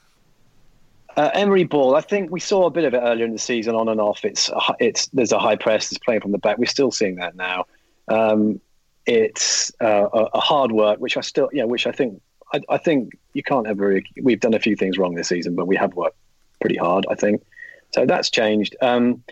[1.17, 3.75] uh, Emery ball, I think we saw a bit of it earlier in the season,
[3.75, 4.25] on and off.
[4.25, 6.59] It's it's there's a high press, it's playing from the back.
[6.59, 7.67] We're still seeing that now.
[8.09, 8.61] Um,
[9.07, 12.21] it's uh, a, a hard work, which I still, yeah, which I think
[12.53, 14.01] I, I think you can't ever.
[14.23, 16.17] We've done a few things wrong this season, but we have worked
[16.61, 17.07] pretty hard.
[17.11, 17.43] I think
[17.93, 18.07] so.
[18.07, 18.77] That's changed.
[18.81, 19.23] Um,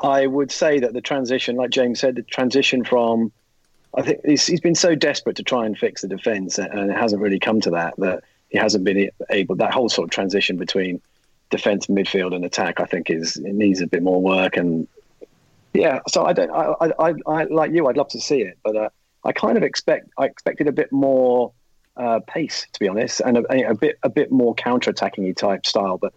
[0.00, 3.32] I would say that the transition, like James said, the transition from
[3.96, 6.96] I think he's, he's been so desperate to try and fix the defence, and it
[6.96, 7.94] hasn't really come to that.
[7.98, 8.24] That
[8.56, 9.54] he hasn't been able.
[9.56, 11.02] That whole sort of transition between
[11.50, 14.56] defence, midfield, and attack, I think, is it needs a bit more work.
[14.56, 14.88] And
[15.74, 16.50] yeah, so I don't.
[16.50, 17.86] I, I, I, like you.
[17.86, 18.88] I'd love to see it, but uh,
[19.24, 20.08] I kind of expect.
[20.16, 21.52] I expected a bit more
[21.98, 25.98] uh, pace, to be honest, and a, a bit a bit more counter-attacking type style.
[25.98, 26.14] But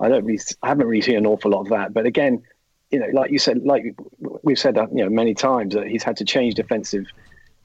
[0.00, 0.24] I don't.
[0.24, 1.94] Really, I haven't really seen an awful lot of that.
[1.94, 2.42] But again,
[2.90, 3.94] you know, like you said, like
[4.42, 7.06] we've said that you know many times that he's had to change defensive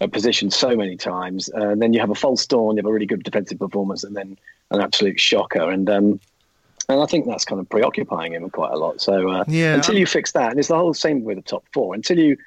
[0.07, 1.49] positions so many times.
[1.53, 4.03] Uh, and then you have a false dawn, you have a really good defensive performance,
[4.03, 4.37] and then
[4.71, 5.69] an absolute shocker.
[5.69, 6.19] And um,
[6.89, 8.99] and I think that's kind of preoccupying him quite a lot.
[9.01, 11.43] So uh, Yeah, until I'm- you fix that, and it's the whole same with the
[11.43, 11.93] top four.
[11.93, 12.37] Until you,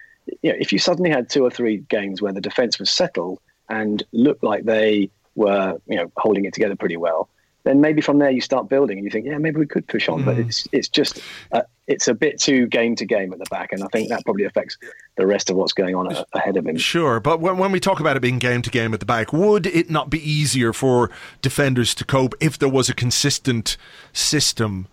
[0.42, 3.40] you know, if you suddenly had two or three games where the defense was settled
[3.68, 7.28] and looked like they were, you know, holding it together pretty well,
[7.64, 10.08] then maybe from there you start building and you think, yeah, maybe we could push
[10.08, 10.20] on.
[10.22, 10.24] Mm.
[10.26, 11.20] But it's it's just
[11.52, 14.24] uh, it's a bit too game to game at the back, and I think that
[14.24, 14.76] probably affects
[15.16, 16.76] the rest of what's going on a- ahead of him.
[16.76, 19.32] Sure, but when, when we talk about it being game to game at the back,
[19.32, 21.10] would it not be easier for
[21.42, 23.76] defenders to cope if there was a consistent
[24.12, 24.86] system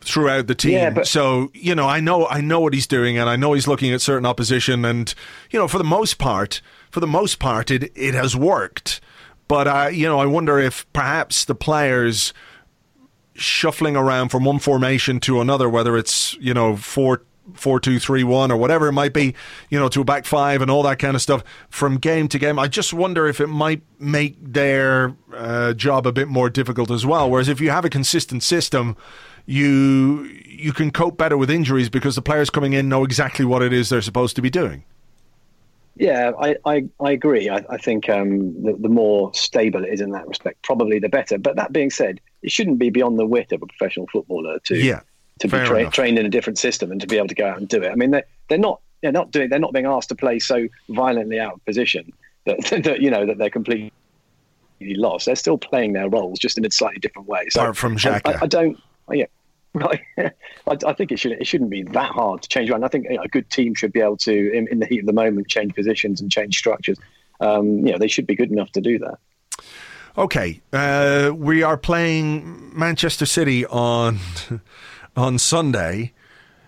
[0.00, 0.72] throughout the team?
[0.72, 3.54] Yeah, but- so you know, I know, I know what he's doing, and I know
[3.54, 5.14] he's looking at certain opposition, and
[5.50, 6.60] you know, for the most part,
[6.90, 9.00] for the most part, it it has worked.
[9.50, 12.32] But uh, you know, I wonder if perhaps the players
[13.34, 17.24] shuffling around from one formation to another, whether it's you know four
[17.54, 19.34] four two three one or whatever it might be,
[19.68, 22.38] you know, to a back five and all that kind of stuff from game to
[22.38, 22.60] game.
[22.60, 27.04] I just wonder if it might make their uh, job a bit more difficult as
[27.04, 27.28] well.
[27.28, 28.96] Whereas if you have a consistent system,
[29.46, 33.62] you you can cope better with injuries because the players coming in know exactly what
[33.62, 34.84] it is they're supposed to be doing.
[35.96, 37.48] Yeah, I, I, I agree.
[37.48, 41.08] I, I think um, the, the more stable it is in that respect, probably the
[41.08, 41.36] better.
[41.36, 44.76] But that being said, it shouldn't be beyond the wit of a professional footballer to
[44.76, 45.00] Yeah,
[45.40, 47.58] to be tra- trained in a different system and to be able to go out
[47.58, 47.90] and do it.
[47.90, 50.68] I mean, they're they're not they're not doing they're not being asked to play so
[50.88, 52.12] violently out of position
[52.46, 53.92] that, that you know that they're completely
[54.80, 55.26] lost.
[55.26, 57.48] They're still playing their roles just in a slightly different way.
[57.50, 58.36] So Apart from I, Xhaka.
[58.36, 58.78] I, I don't.
[59.12, 59.26] yeah.
[59.74, 60.00] Right.
[60.18, 60.32] I,
[60.66, 62.84] I think it should it shouldn't be that hard to change around.
[62.84, 65.00] I think you know, a good team should be able to, in, in the heat
[65.00, 66.98] of the moment, change positions and change structures.
[67.40, 69.18] Um, you know, they should be good enough to do that.
[70.18, 74.18] Okay, uh, we are playing Manchester City on
[75.16, 76.12] on Sunday.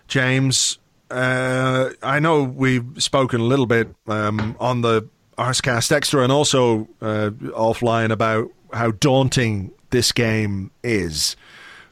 [0.06, 0.78] James,
[1.10, 6.88] uh, I know we've spoken a little bit um, on the Arscast Extra and also
[7.00, 11.36] uh, offline about how daunting this game is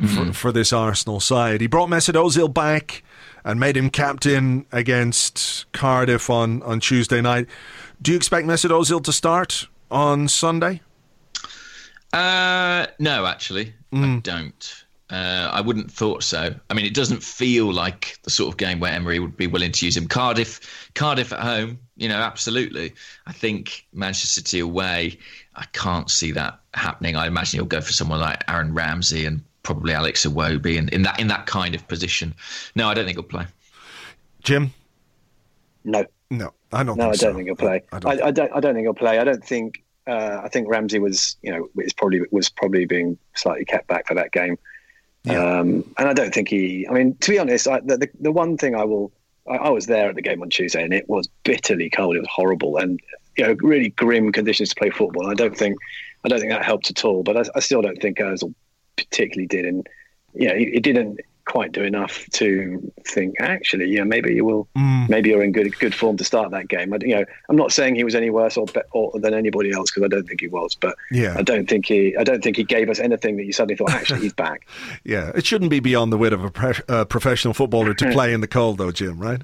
[0.09, 1.61] for, for this Arsenal side.
[1.61, 3.03] He brought Mesut Ozil back
[3.44, 7.46] and made him captain against Cardiff on, on Tuesday night.
[8.03, 10.80] Do you expect Mesut Ozil to start on Sunday?
[12.12, 14.84] Uh, no, actually, I don't.
[15.11, 16.55] Uh, I wouldn't thought so.
[16.68, 19.72] I mean, it doesn't feel like the sort of game where Emery would be willing
[19.72, 20.07] to use him.
[20.07, 22.94] Cardiff, Cardiff at home, you know, absolutely.
[23.26, 25.18] I think Manchester City away,
[25.57, 27.16] I can't see that happening.
[27.16, 31.03] I imagine he'll go for someone like Aaron Ramsey and probably Alex Iwobi and in
[31.03, 32.35] that in that kind of position.
[32.75, 33.47] No, I don't think he'll play.
[34.43, 34.73] Jim?
[35.85, 37.83] No, No, I don't no, think I don't think he'll play.
[37.93, 38.53] I I, don't I, don't.
[38.55, 39.19] I don't think he'll play.
[39.19, 39.83] I don't think.
[40.07, 44.07] Uh, I think Ramsey was, you know, is probably was probably being slightly kept back
[44.09, 44.59] for that game.
[45.29, 46.87] Um, and I don't think he.
[46.89, 49.13] I mean, to be honest, I, the, the the one thing I will.
[49.49, 52.17] I, I was there at the game on Tuesday, and it was bitterly cold.
[52.17, 52.99] It was horrible, and
[53.37, 55.31] you know, really grim conditions to play football.
[55.31, 55.77] I don't think.
[56.25, 57.23] I don't think that helped at all.
[57.23, 58.55] But I, I still don't think Ozil
[59.09, 59.86] particularly did, and
[60.34, 65.09] yeah, he, he didn't quite do enough to think actually, yeah, maybe you will, Mm.
[65.09, 66.92] maybe you're in good good form to start that game.
[66.94, 69.90] I, you know, I'm not saying he was any worse or, or than anybody else
[69.90, 71.34] because I don't think he was, but Yeah.
[71.36, 73.90] I don't think he, I don't think he gave us anything that you suddenly thought
[73.90, 74.68] actually he's back.
[75.05, 78.32] Yeah, it shouldn't be beyond the wit of a pre- uh, professional footballer to play
[78.32, 79.18] in the cold, though, Jim.
[79.18, 79.42] Right?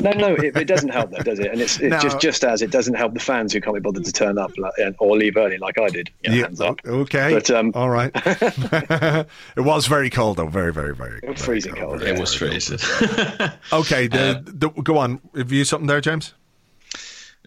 [0.00, 1.52] No, no, it, it doesn't help though, does it?
[1.52, 1.98] And it's, it's No.
[2.00, 4.50] just just as it doesn't help the fans who can't be bothered to turn up
[4.58, 6.10] like, or leave early like I did.
[6.24, 6.80] You know, hands up.
[6.84, 7.32] Okay.
[7.34, 8.10] But um, All right.
[8.14, 9.26] it
[9.60, 10.48] was very cold, though.
[10.48, 11.20] Very, very, very.
[11.20, 12.02] very freezing cold.
[12.02, 12.78] It was freezing.
[13.72, 14.06] Okay.
[14.06, 15.20] Uh, The, the, go on.
[15.36, 16.34] Have you something there, James?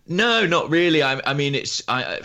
[0.07, 1.03] no, not really.
[1.03, 2.21] I, I mean, it's I.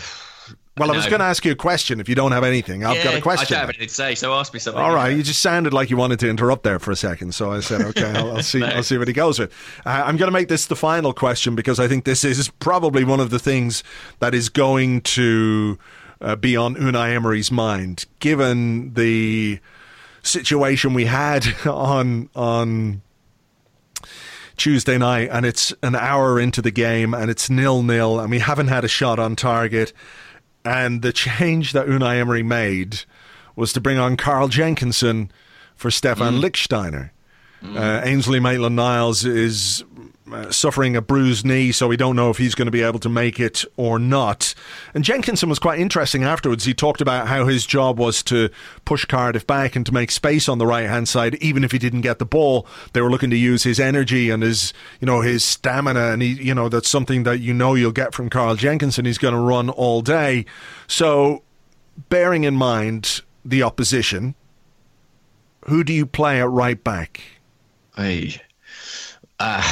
[0.77, 2.01] Well, I was going to ask you a question.
[2.01, 3.45] If you don't have anything, I've got a question.
[3.45, 4.81] I don't have anything to say, so ask me something.
[4.81, 7.53] All right, you just sounded like you wanted to interrupt there for a second, so
[7.53, 8.61] I said, "Okay, I'll, I'll see.
[8.61, 9.53] I'll see what he goes with."
[9.85, 13.05] Uh, I'm going to make this the final question because I think this is probably
[13.05, 13.83] one of the things
[14.19, 15.79] that is going to
[16.19, 19.59] uh, be on Unai Emery's mind, given the
[20.23, 23.01] situation we had on on
[24.57, 28.39] Tuesday night, and it's an hour into the game, and it's nil nil, and we
[28.39, 29.93] haven't had a shot on target.
[30.65, 33.01] And the change that Unai Emery made
[33.55, 35.31] was to bring on Carl Jenkinson
[35.75, 36.41] for Stefan mm.
[36.41, 37.11] Lichtsteiner.
[37.63, 39.83] Uh, Ainsley Maitland Niles is
[40.31, 42.99] uh, suffering a bruised knee, so we don't know if he's going to be able
[42.99, 44.55] to make it or not.
[44.93, 46.65] And Jenkinson was quite interesting afterwards.
[46.65, 48.49] He talked about how his job was to
[48.85, 51.77] push Cardiff back and to make space on the right hand side, even if he
[51.77, 52.65] didn't get the ball.
[52.93, 56.29] They were looking to use his energy and his, you know, his stamina, and he,
[56.29, 59.05] you know, that's something that you know you'll get from Carl Jenkinson.
[59.05, 60.45] He's going to run all day.
[60.87, 61.43] So,
[62.09, 64.33] bearing in mind the opposition,
[65.67, 67.21] who do you play at right back?
[67.95, 68.41] Hey.
[69.39, 69.63] Uh,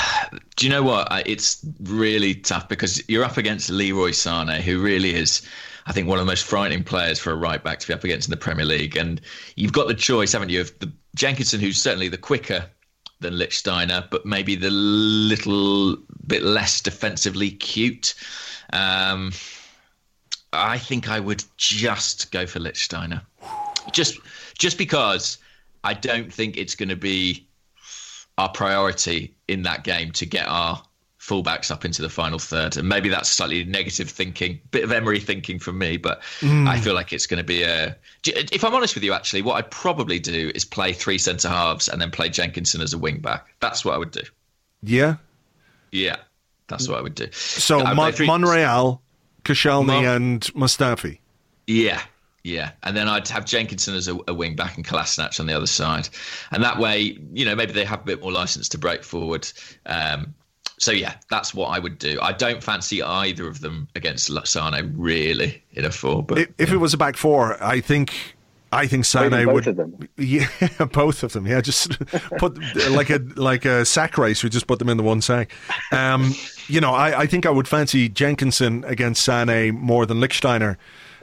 [0.55, 1.07] do you know what?
[1.25, 5.41] It's really tough because you're up against Leroy Sane, who really is,
[5.85, 8.03] I think, one of the most frightening players for a right back to be up
[8.03, 8.97] against in the Premier League.
[8.97, 9.21] And
[9.55, 12.65] you've got the choice, haven't you, of the Jenkinson, who's certainly the quicker
[13.19, 15.97] than Lichtsteiner, but maybe the little
[16.27, 18.13] bit less defensively cute.
[18.71, 19.31] Um,
[20.51, 23.21] I think I would just go for Lichtsteiner,
[23.91, 24.19] just
[24.57, 25.39] just because
[25.83, 27.47] I don't think it's going to be
[28.37, 30.81] our priority in that game to get our
[31.19, 32.75] fullbacks up into the final third.
[32.75, 36.67] And maybe that's slightly negative thinking, bit of Emery thinking from me, but mm.
[36.67, 37.95] I feel like it's going to be a.
[38.25, 41.87] If I'm honest with you, actually, what I'd probably do is play three centre halves
[41.87, 43.47] and then play Jenkinson as a wing back.
[43.59, 44.21] That's what I would do.
[44.81, 45.15] Yeah.
[45.91, 46.17] Yeah,
[46.67, 47.31] that's what I would do.
[47.31, 49.01] So I'd Mon- three- Monreal,
[49.43, 51.19] Koscielny, Mon- and Mustafi.
[51.67, 52.01] Yeah,
[52.43, 55.53] yeah, and then I'd have Jenkinson as a, a wing back and Kolasinac on the
[55.53, 56.09] other side,
[56.51, 59.47] and that way, you know, maybe they have a bit more license to break forward.
[59.85, 60.33] Um,
[60.77, 62.19] so yeah, that's what I would do.
[62.21, 66.71] I don't fancy either of them against Sane really in a four, but If, if
[66.73, 68.35] it was a back four, I think
[68.73, 69.67] I think Sane both would.
[69.67, 70.09] of them.
[70.17, 70.47] Yeah,
[70.91, 71.47] both of them.
[71.47, 71.97] Yeah, just
[72.37, 72.57] put
[72.89, 74.43] like a like a sack race.
[74.43, 75.51] We just put them in the one sack.
[75.93, 76.33] Um,
[76.67, 80.75] you know, I, I think I would fancy Jenkinson against Sane more than Lichtsteiner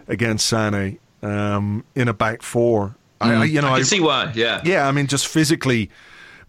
[0.09, 2.97] against Sane um, in a back four.
[3.21, 4.33] I, I, you know, I I, see why.
[4.35, 5.91] Yeah, yeah, I mean, just physically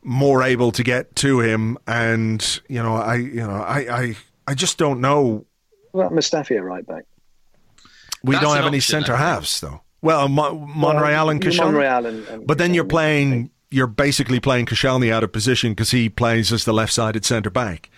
[0.03, 4.15] more able to get to him, and you know, I, you know, I, I,
[4.47, 5.45] I just don't know.
[5.91, 7.03] What about Mustafi at right back?
[8.24, 9.82] We That's don't an have any option, centre halves though.
[10.01, 11.65] Well, Mon- Monreal and Well, Koscielny.
[11.65, 15.91] Monreal and, and But then you're playing, you're basically playing Koscielny out of position because
[15.91, 17.89] he plays as the left-sided centre back.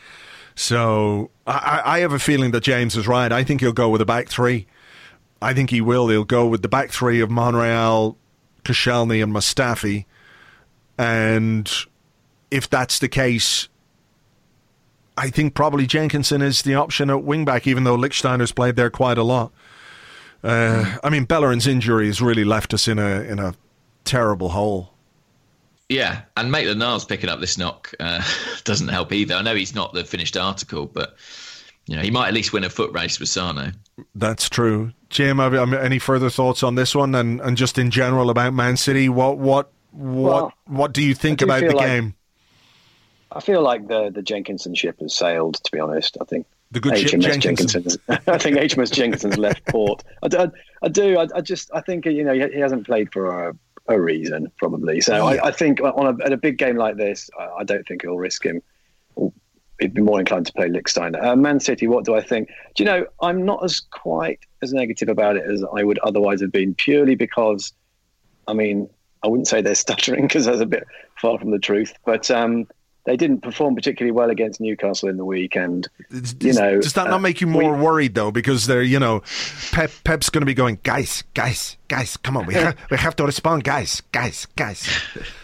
[0.55, 3.31] So I, I I have a feeling that James is right.
[3.31, 4.67] I think he'll go with a back three.
[5.43, 6.07] I think he will.
[6.07, 8.17] He'll go with the back three of Monreal,
[8.63, 10.05] Koscielny, and Mustafi.
[10.97, 11.69] And
[12.49, 13.67] if that's the case,
[15.17, 18.89] I think probably Jenkinson is the option at wing back, even though Lichtsteiner's played there
[18.89, 19.51] quite a lot.
[20.43, 23.55] Uh, I mean, Bellerin's injury has really left us in a in a
[24.05, 24.93] terrible hole.
[25.87, 28.21] yeah, and Maitland Niles picking up this knock uh,
[28.63, 29.35] doesn't help either.
[29.35, 31.15] I know he's not the finished article, but
[31.87, 33.71] You know, he might at least win a foot race with Sano.
[34.15, 34.93] That's true.
[35.09, 38.53] Jim, have, um, any further thoughts on this one, and, and just in general about
[38.53, 39.09] Man City?
[39.09, 42.15] What what what Well, what do you think do about the like- game?
[43.31, 45.55] I feel like the the Jenkinson ship has sailed.
[45.63, 47.67] To be honest, I think The good ship HMS Jenkinson.
[47.83, 47.97] Jenkinson's.
[48.27, 50.03] I think HMS Jenkinson's left port.
[50.21, 50.47] I, do- I,
[50.83, 51.17] I do.
[51.17, 51.69] I, I just.
[51.73, 53.55] I think you know he, he hasn't played for a,
[53.87, 55.01] a reason, probably.
[55.01, 55.41] So Yeah.
[55.41, 58.03] I, I think on a, at a big game like this, I, I don't think
[58.03, 58.61] he'll risk him.
[59.79, 61.21] He'd be more inclined to play Lickstein.
[61.21, 61.87] Uh, Man City.
[61.87, 62.49] What do I think?
[62.75, 63.05] Do you know?
[63.21, 67.15] I'm not as quite as negative about it as I would otherwise have been, purely
[67.15, 67.73] because,
[68.47, 68.89] I mean,
[69.23, 70.85] I wouldn't say they're stuttering because that's a bit
[71.21, 72.29] far from the truth, but.
[72.31, 72.67] um
[73.05, 76.93] they didn't perform particularly well against Newcastle in the week, and Does, you know, does
[76.93, 78.31] that uh, not make you more worried though?
[78.31, 79.21] Because they're, you know,
[79.71, 83.15] Pep Pep's going to be going, guys, guys, guys, come on, we ha- we have
[83.17, 84.87] to respond, guys, guys, guys.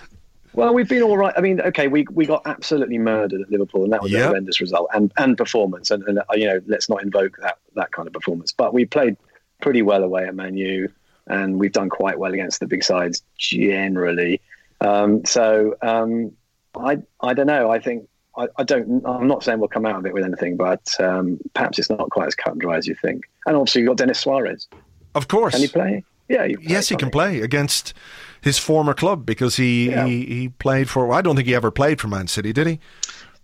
[0.59, 1.33] Well, we've been all right.
[1.37, 4.21] I mean, okay, we we got absolutely murdered at Liverpool, and that was Yep.
[4.21, 5.89] a horrendous result and and performance.
[5.91, 8.51] And, and uh, you know, let's not invoke that that kind of performance.
[8.51, 9.15] But we played
[9.61, 10.91] pretty well away at Man U,
[11.27, 14.41] and we've done quite well against the big sides generally.
[14.81, 16.31] Um, so um,
[16.75, 17.71] I I don't know.
[17.71, 18.07] I think.
[18.37, 19.03] I, I don't.
[19.05, 22.09] I'm not saying we'll come out of it with anything, but um, perhaps it's not
[22.11, 23.23] quite as cut and dry as you think.
[23.45, 24.67] And obviously, you've got Denis Suarez.
[25.15, 25.53] Of course.
[25.55, 26.03] Can he play?
[26.29, 27.93] Yeah, he Yes, he can play against
[28.41, 30.05] his former club because he, Yeah.
[30.05, 31.11] he, he played for.
[31.13, 32.79] I don't think he ever played for Man City, did he?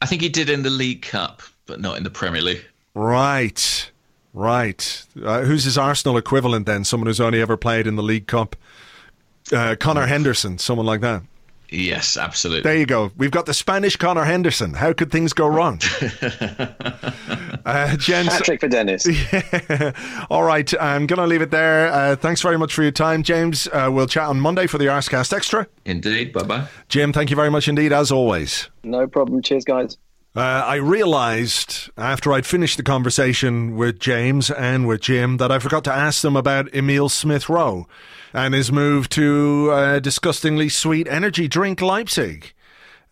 [0.02, 2.64] I think he did in the League Cup, but not in the Premier League.
[2.94, 3.92] Right,
[4.34, 5.06] right.
[5.24, 6.84] Uh, who's his Arsenal equivalent then?
[6.84, 8.56] Someone who's only ever played in the League Cup.
[9.52, 11.22] Uh, Conor Henderson, someone like that.
[11.70, 12.64] Yes, absolutely.
[12.64, 13.12] There you go.
[13.18, 14.74] We've got the Spanish Conor Henderson.
[14.74, 15.80] How could things go wrong?
[17.66, 19.08] uh, gents, Hat trick for Denis.
[20.30, 21.92] all right, I'm going to leave it there.
[21.92, 23.68] Uh, thanks very much for your time, James.
[23.68, 25.68] Uh, we'll chat on Monday for the Arscast Extra.
[25.86, 26.34] Indeed.
[26.34, 26.68] Bye bye.
[26.90, 28.70] Jim, thank you very much indeed, as always.
[28.84, 29.42] No problem.
[29.42, 29.98] Cheers, guys.
[30.36, 35.60] Uh, I realised after I'd finished the conversation with James and with Jim that I
[35.60, 37.88] forgot to ask them about Emile Smith Rowe
[38.36, 42.54] and his move to uh, disgustingly sweet energy drink Leipzig.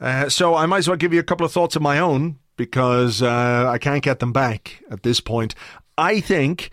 [0.01, 2.39] Uh, so I might as well give you a couple of thoughts of my own
[2.57, 5.55] because uh, I can't get them back at this point.
[5.97, 6.71] I think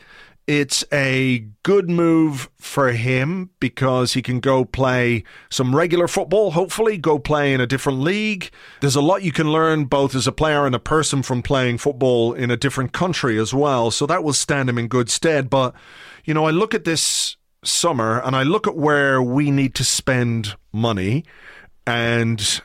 [0.48, 6.98] it's a good move for him because he can go play some regular football, hopefully,
[6.98, 8.50] go play in a different league.
[8.80, 11.78] There's a lot you can learn both as a player and a person from playing
[11.78, 13.92] football in a different country as well.
[13.92, 15.48] So that will stand him in good stead.
[15.48, 15.72] But,
[16.24, 19.84] you know, I look at this summer and I look at where we need to
[19.84, 21.24] spend money
[21.86, 22.62] and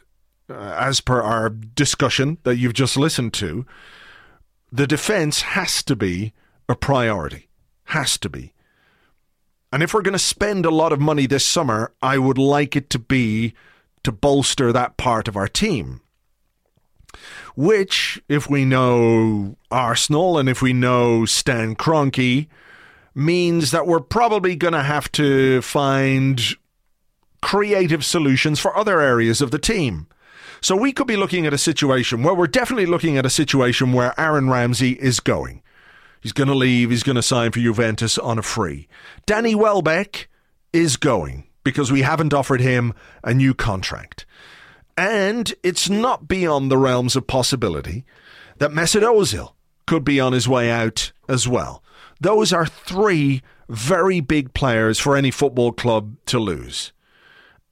[0.50, 3.66] uh, as per our discussion that you've just listened to,
[4.72, 6.34] the defense has to be
[6.70, 7.48] a priority.
[7.86, 8.54] Has to be.
[9.72, 12.76] And if we're going to spend a lot of money this summer, I would like
[12.76, 13.54] it to be
[14.04, 16.02] to bolster that part of our team.
[17.56, 22.48] Which, if we know Arsenal and if we know Stan Kroenke,
[23.16, 26.42] means that we're probably going to have to find
[27.42, 30.08] creative solutions for other areas of the team.
[30.62, 33.94] So we could be looking at a situation where we're definitely looking at a situation
[33.94, 35.62] where Aaron Ramsey is going.
[36.22, 36.90] He's going to leave.
[36.90, 38.88] He's going to sign for Juventus on a free.
[39.26, 40.28] Danny Welbeck
[40.74, 42.94] is going because we haven't offered him
[43.24, 44.26] a new contract.
[44.98, 48.06] And it's not beyond the realms of possibility
[48.58, 49.54] that Mesut Ozil
[49.86, 51.84] could be on his way out as well.
[52.20, 56.92] Those are three very big players for any football club to lose.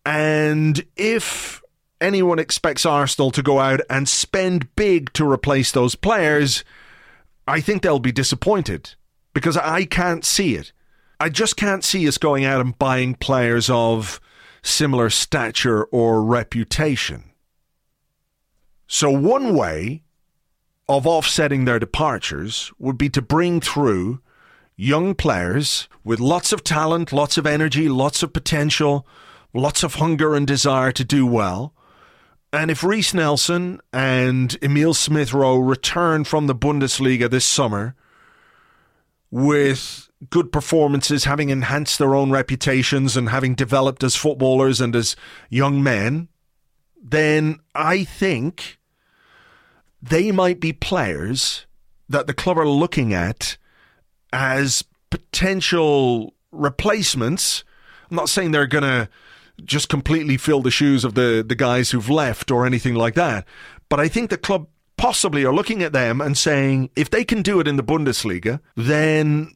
[0.05, 1.61] And if
[2.01, 6.63] anyone expects Arsenal to go out and spend big to replace those players,
[7.47, 8.95] I think they'll be disappointed
[9.33, 10.73] because I can't see it.
[11.19, 14.19] I just can't see us going out and buying players of
[14.61, 17.31] similar stature or reputation.
[18.87, 20.03] So, one way
[20.89, 24.19] of offsetting their departures would be to bring through
[24.76, 29.07] young players with lots of talent, lots of energy, lots of potential,
[29.53, 31.74] lots of hunger and desire to do well.
[32.51, 37.95] And if Reiss Nelson and Emile Smith Rowe return from the Bundesliga this summer
[39.32, 45.15] with good performances, having enhanced their own reputations and having developed as footballers and as
[45.49, 46.28] young men,
[47.01, 48.78] then I think
[50.01, 51.65] they might be players
[52.07, 53.57] that the club are looking at
[54.34, 57.63] as potential replacements.
[58.09, 59.07] I'm not saying they're going to
[59.63, 63.45] just completely fill the shoes of the, the guys who've left or anything like that.
[63.88, 64.67] But I think the club
[64.97, 68.59] possibly are looking at them and saying if they can do it in the Bundesliga,
[68.75, 69.53] then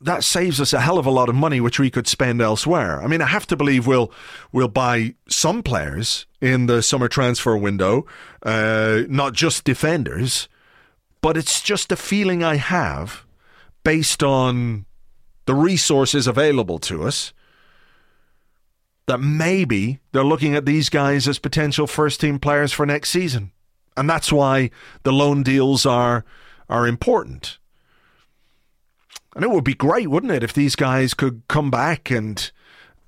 [0.00, 3.02] that saves us a hell of a lot of money which we could spend elsewhere.
[3.02, 4.10] I mean, I have to believe we'll
[4.52, 8.06] we'll buy some players in the summer transfer window,
[8.42, 10.48] uh, not just defenders.
[11.22, 13.24] but it's just a feeling I have
[13.84, 14.86] based on
[15.46, 17.32] the resources available to us
[19.06, 23.50] that maybe they're looking at these guys as potential first team players for next season.
[23.96, 24.70] And that's why
[25.02, 26.24] the loan deals are
[26.68, 27.58] are important.
[29.34, 32.50] And it would be great, wouldn't it, if these guys could come back and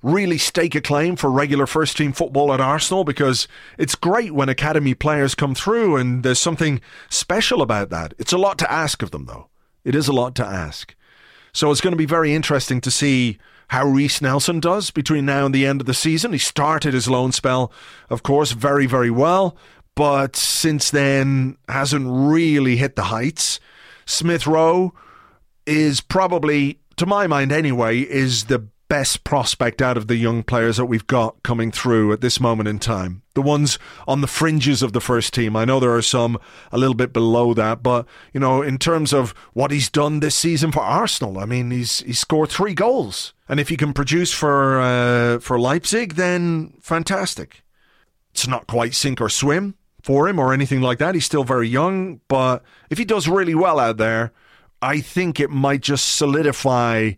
[0.01, 3.47] really stake a claim for regular first team football at Arsenal because
[3.77, 8.13] it's great when academy players come through and there's something special about that.
[8.19, 9.47] It's a lot to ask of them, though.
[9.83, 10.95] It is a lot to ask.
[11.51, 13.37] So it's going to be very interesting to see
[13.69, 16.31] how Reiss Nelson does between now and the end of the season.
[16.31, 17.71] He started his loan spell,
[18.09, 19.55] of course, very, very well,
[19.95, 23.59] but since then hasn't really hit the heights.
[24.05, 24.93] Smith Rowe
[25.65, 30.77] is probably, to my mind anyway, is the best prospect out of the young players
[30.77, 33.23] that we've got coming through at this moment in time.
[33.33, 35.55] The ones on the fringes of the first team.
[35.55, 36.37] I know there are some
[36.71, 40.35] a little bit below that, but you know, in terms of what he's done this
[40.35, 44.31] season for Arsenal, I mean, he's he's scored three goals, and if he can produce
[44.31, 47.63] for uh, for Leipzig, then fantastic.
[48.29, 49.73] It's not quite sink or swim
[50.03, 51.15] for him or anything like that.
[51.15, 54.33] He's still very young, but if he does really well out there,
[54.83, 57.13] I think it might just solidify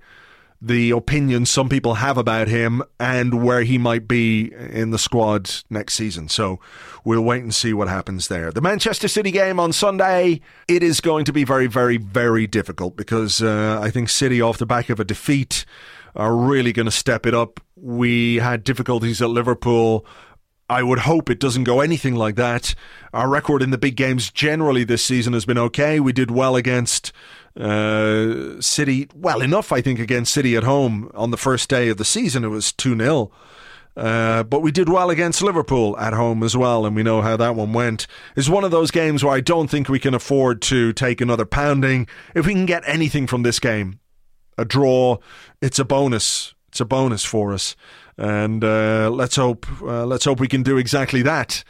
[0.66, 5.52] the opinions some people have about him and where he might be in the squad
[5.70, 6.28] next season.
[6.28, 6.60] So
[7.04, 8.52] we'll wait and see what happens there.
[8.52, 12.98] The Manchester City game on Sunday, it is going to be very, very, very difficult
[12.98, 15.66] because uh, I think City, off the back of a defeat,
[16.16, 17.60] are really going to step it up.
[17.76, 20.04] We had difficulties at Liverpool.
[20.68, 22.74] I would hope it doesn't go anything like that.
[23.14, 26.00] Our record in the big games generally this season has been okay.
[26.00, 27.12] We did well against
[27.60, 31.98] uh, City, well enough, I think, against City at home on the first day of
[31.98, 32.44] the season.
[32.44, 33.32] It was 2 0.
[33.98, 37.38] Uh, but we did well against Liverpool at home as well, and we know how
[37.38, 38.08] that one went.
[38.36, 41.46] It's one of those games where I don't think we can afford to take another
[41.46, 42.08] pounding.
[42.34, 44.00] If we can get anything from this game,
[44.58, 45.18] a draw,
[45.62, 46.54] it's a bonus.
[46.70, 47.78] It's a bonus for us,
[48.18, 51.64] and uh, let's hope uh, let's hope we can do exactly that.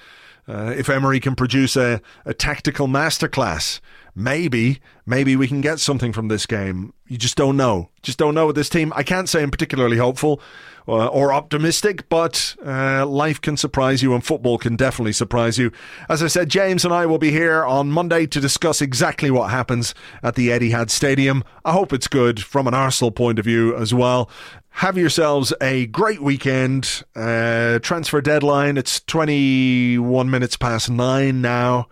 [0.47, 3.79] Uh, if Emery can produce a, a tactical masterclass,
[4.15, 6.93] maybe maybe we can get something from this game.
[7.07, 7.89] You just don't know.
[8.01, 8.91] Just don't know with this team.
[8.95, 10.41] I can't say I'm particularly hopeful
[10.87, 15.71] uh, or optimistic, but uh, life can surprise you and football can definitely surprise you.
[16.09, 19.49] As I said, James and I will be here on Monday to discuss exactly what
[19.49, 19.93] happens
[20.23, 21.43] at the Etihad Stadium.
[21.63, 24.29] I hope it's good from an Arsenal point of view as well.
[24.69, 27.03] Have yourselves a great weekend.
[27.15, 31.87] Uh, transfer deadline, it's 21 minutes past nine now.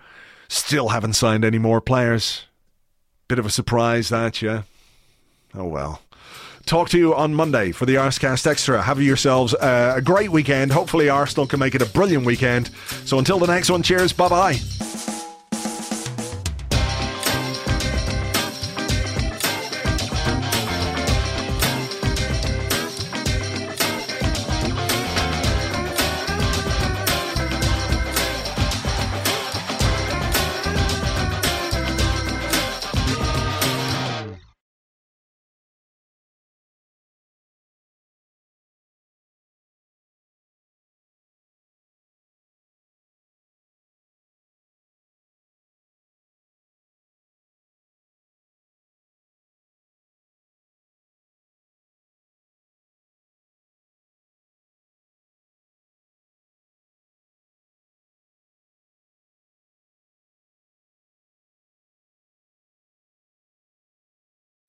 [0.53, 2.43] Still haven't signed any more players.
[3.27, 4.61] Bit of a surprise, that, yeah?
[5.55, 6.03] Oh well.
[6.67, 8.83] Talk to you on Monday for the Arsecast Extra.
[8.83, 10.71] Have yourselves uh, a great weekend.
[10.71, 12.69] Hopefully, Arsenal can make it a brilliant weekend.
[13.03, 14.13] So until the next one, cheers.
[14.13, 15.02] Bye bye.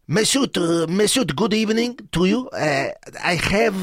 [0.07, 2.49] Mesut, uh, Mesut, good evening to you.
[2.51, 2.91] Uh,
[3.23, 3.75] I have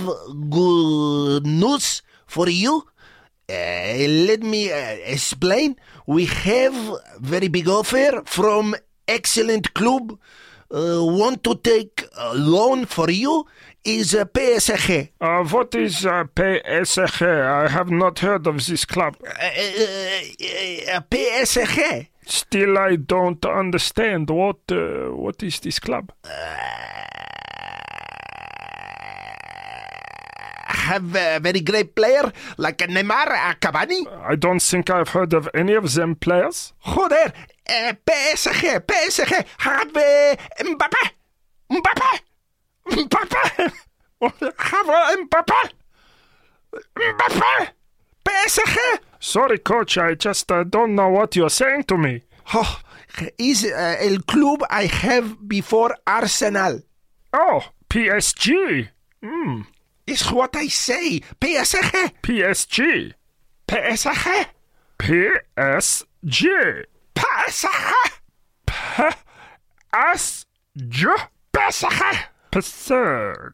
[0.51, 2.85] good news for you.
[3.49, 5.77] Uh, let me uh, explain.
[6.05, 6.75] We have
[7.19, 8.75] very big offer from
[9.07, 10.19] excellent club.
[10.69, 13.47] Uh, want to take a loan for you
[13.83, 15.09] is uh, PSG.
[15.19, 17.23] Uh, what is uh, PSG?
[17.23, 19.17] I have not heard of this club.
[19.23, 22.09] Uh, PSG.
[22.25, 26.11] Still, I don't understand what uh, what is this club.
[30.67, 34.05] Have a very great player like Neymar uh, Cavani.
[34.27, 36.73] I don't think I've heard of any of them players.
[36.85, 37.33] Joder,
[37.69, 41.11] uh, PSG, PSG have uh, Mbappé,
[41.71, 42.19] Mbappé,
[42.89, 43.73] Mbappé,
[44.57, 45.69] have uh, Mbappé,
[48.23, 48.99] PSG.
[49.19, 52.21] Sorry, coach, I just uh, don't know what you're saying to me.
[52.53, 52.79] Oh,
[53.37, 56.81] is uh, el club I have before Arsenal.
[57.33, 58.89] Oh, PSG.
[59.23, 59.61] Hmm,
[60.07, 61.21] Is what I say.
[61.39, 63.13] PSG, PSG.
[63.67, 64.45] PSG,
[64.97, 66.85] PSG.
[67.25, 67.67] PSG.
[68.65, 70.45] PSG.
[70.89, 71.09] je
[72.51, 73.53] Pesach.